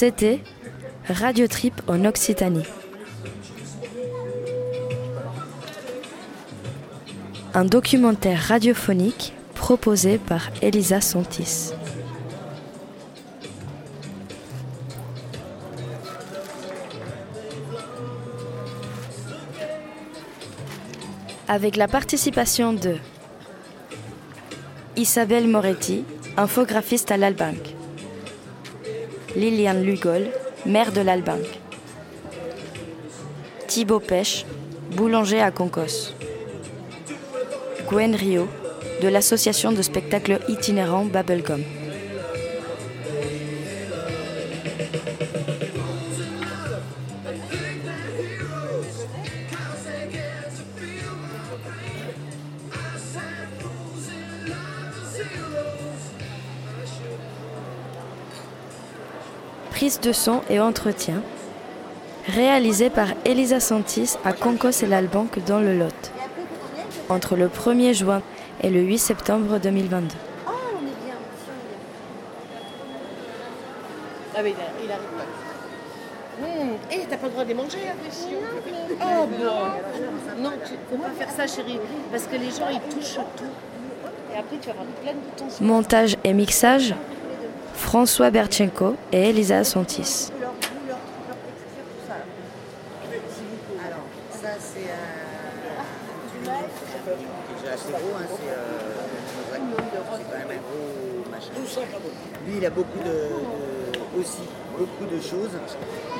[0.05, 0.41] C'était
[1.07, 2.65] Radio Trip en Occitanie.
[7.53, 11.71] Un documentaire radiophonique proposé par Elisa Santis.
[21.47, 22.97] Avec la participation de
[24.97, 26.03] Isabelle Moretti,
[26.35, 27.72] infographiste à l'Albank.
[29.35, 30.27] Liliane Lugol,
[30.65, 31.43] maire de l'Albank.
[33.67, 34.45] Thibaut Pêche,
[34.95, 36.13] boulanger à Concos.
[37.89, 38.47] Gwen Rio,
[39.01, 41.61] de l'association de spectacles itinérants Bubblegum.
[60.03, 61.21] De son et entretien,
[62.27, 66.11] réalisé par Elisa Santis à Concos et l'Albanque dans le Lot,
[67.09, 68.21] entre le 1er juin
[68.61, 70.15] et le 8 septembre 2022.
[74.35, 75.23] Ah oui, il arrive pas.
[76.43, 78.37] Hum, Eh, t'as pas le droit de les manger, attention.
[78.99, 80.41] Oh bon.
[80.43, 81.79] Non, tu faut pas faire ça, chérie,
[82.11, 83.43] parce que les gens ils touchent tout.
[84.33, 85.49] Et après tu vas avoir plein de boutons.
[85.49, 86.95] sur- Montage et mixage,
[87.73, 90.29] François Berchenko et Elisa Santis.
[93.85, 96.49] Alors, ça c'est un.
[97.63, 98.53] J'ai assez gros, c'est.
[99.53, 101.51] C'est quand même un gros machin.
[102.45, 103.03] Lui, il a beaucoup de.
[103.03, 104.43] de- aussi
[104.77, 105.49] beaucoup de choses.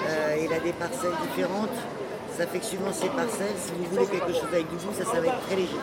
[0.08, 1.70] Euh, il a des parcelles différentes.
[2.36, 5.06] Ça fait que suivant ces parcelles, si vous voulez quelque chose avec du goût, ça,
[5.06, 5.78] ça va être très léger.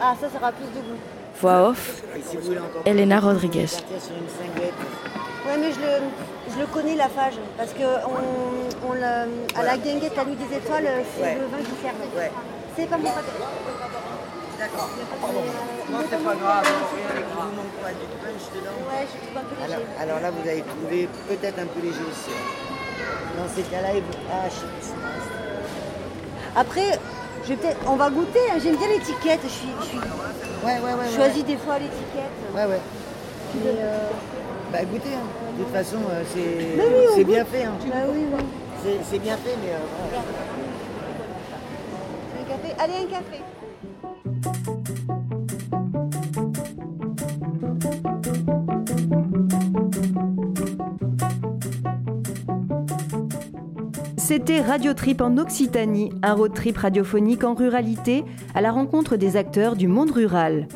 [0.00, 0.96] Ah, ça, ça aura plus de goût.
[1.40, 2.02] Voix off,
[2.84, 3.68] Elena Rodriguez.
[5.46, 6.02] Ouais, mais je le,
[6.52, 7.34] je le connais, la phage.
[7.56, 11.38] Parce que on, on le- à la guinguette, la nuit des étoiles, c'est Ouais.
[11.40, 11.94] le vin qui sert.
[12.16, 12.32] Ouais.
[12.76, 13.28] C'est pas mon pâté.
[14.58, 14.90] D'accord.
[15.90, 16.66] Non, c'est pas grave.
[17.36, 19.74] Manque pas du punch dedans Ouais, je trouve un peu léger.
[19.74, 22.32] Alors, alors là, vous avez trouvé peut-être un peu léger aussi.
[23.38, 24.18] Dans ces cas-là, il vous...
[24.32, 24.64] Ah, je.
[26.60, 26.98] Après,
[27.44, 28.40] je vais peut-être, on va goûter.
[28.50, 28.58] hein.
[28.62, 29.40] J'aime bien l'étiquette.
[29.44, 29.98] Je suis, je suis
[30.64, 31.08] Ouais, ouais, ouais.
[31.14, 32.32] choisis des fois l'étiquette.
[32.54, 32.80] Ouais, ouais.
[33.54, 34.08] Mais, euh,
[34.72, 35.26] Bah écoutez, hein.
[35.58, 37.26] de toute façon, euh, c'est oui, goûte.
[37.26, 37.64] bien fait.
[37.64, 37.72] Hein.
[37.88, 38.44] Bah oui, oui.
[38.82, 39.78] C'est- C'est bien fait, mais euh,
[40.10, 40.24] voilà.
[42.40, 42.74] Un café.
[42.78, 43.42] Allez, un café.
[54.28, 59.38] C'était Radio Trip en Occitanie, un road trip radiophonique en ruralité à la rencontre des
[59.38, 60.68] acteurs du monde rural.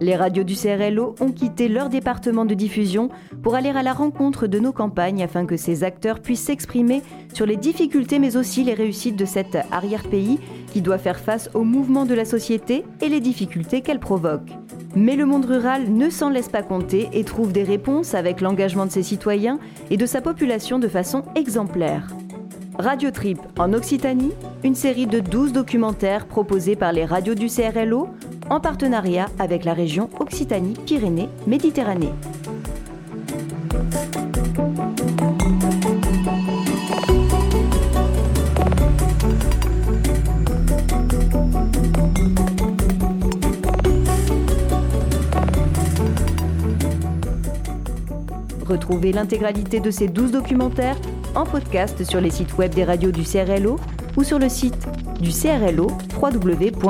[0.00, 3.10] Les radios du CRLO ont quitté leur département de diffusion
[3.44, 7.00] pour aller à la rencontre de nos campagnes afin que ces acteurs puissent s'exprimer
[7.32, 10.40] sur les difficultés mais aussi les réussites de cet arrière-pays
[10.72, 14.50] qui doit faire face aux mouvements de la société et les difficultés qu'elle provoque.
[14.96, 18.86] Mais le monde rural ne s'en laisse pas compter et trouve des réponses avec l'engagement
[18.86, 19.60] de ses citoyens
[19.92, 22.08] et de sa population de façon exemplaire.
[22.78, 28.08] Radio Trip en Occitanie, une série de 12 documentaires proposés par les radios du CRLO
[28.50, 32.12] en partenariat avec la région Occitanie-Pyrénées-Méditerranée.
[48.66, 50.96] Retrouvez l'intégralité de ces 12 documentaires
[51.36, 53.78] en podcast sur les sites web des radios du CRLO
[54.16, 54.88] ou sur le site
[55.20, 55.88] du CRLO
[56.20, 56.86] www.crlo.fr.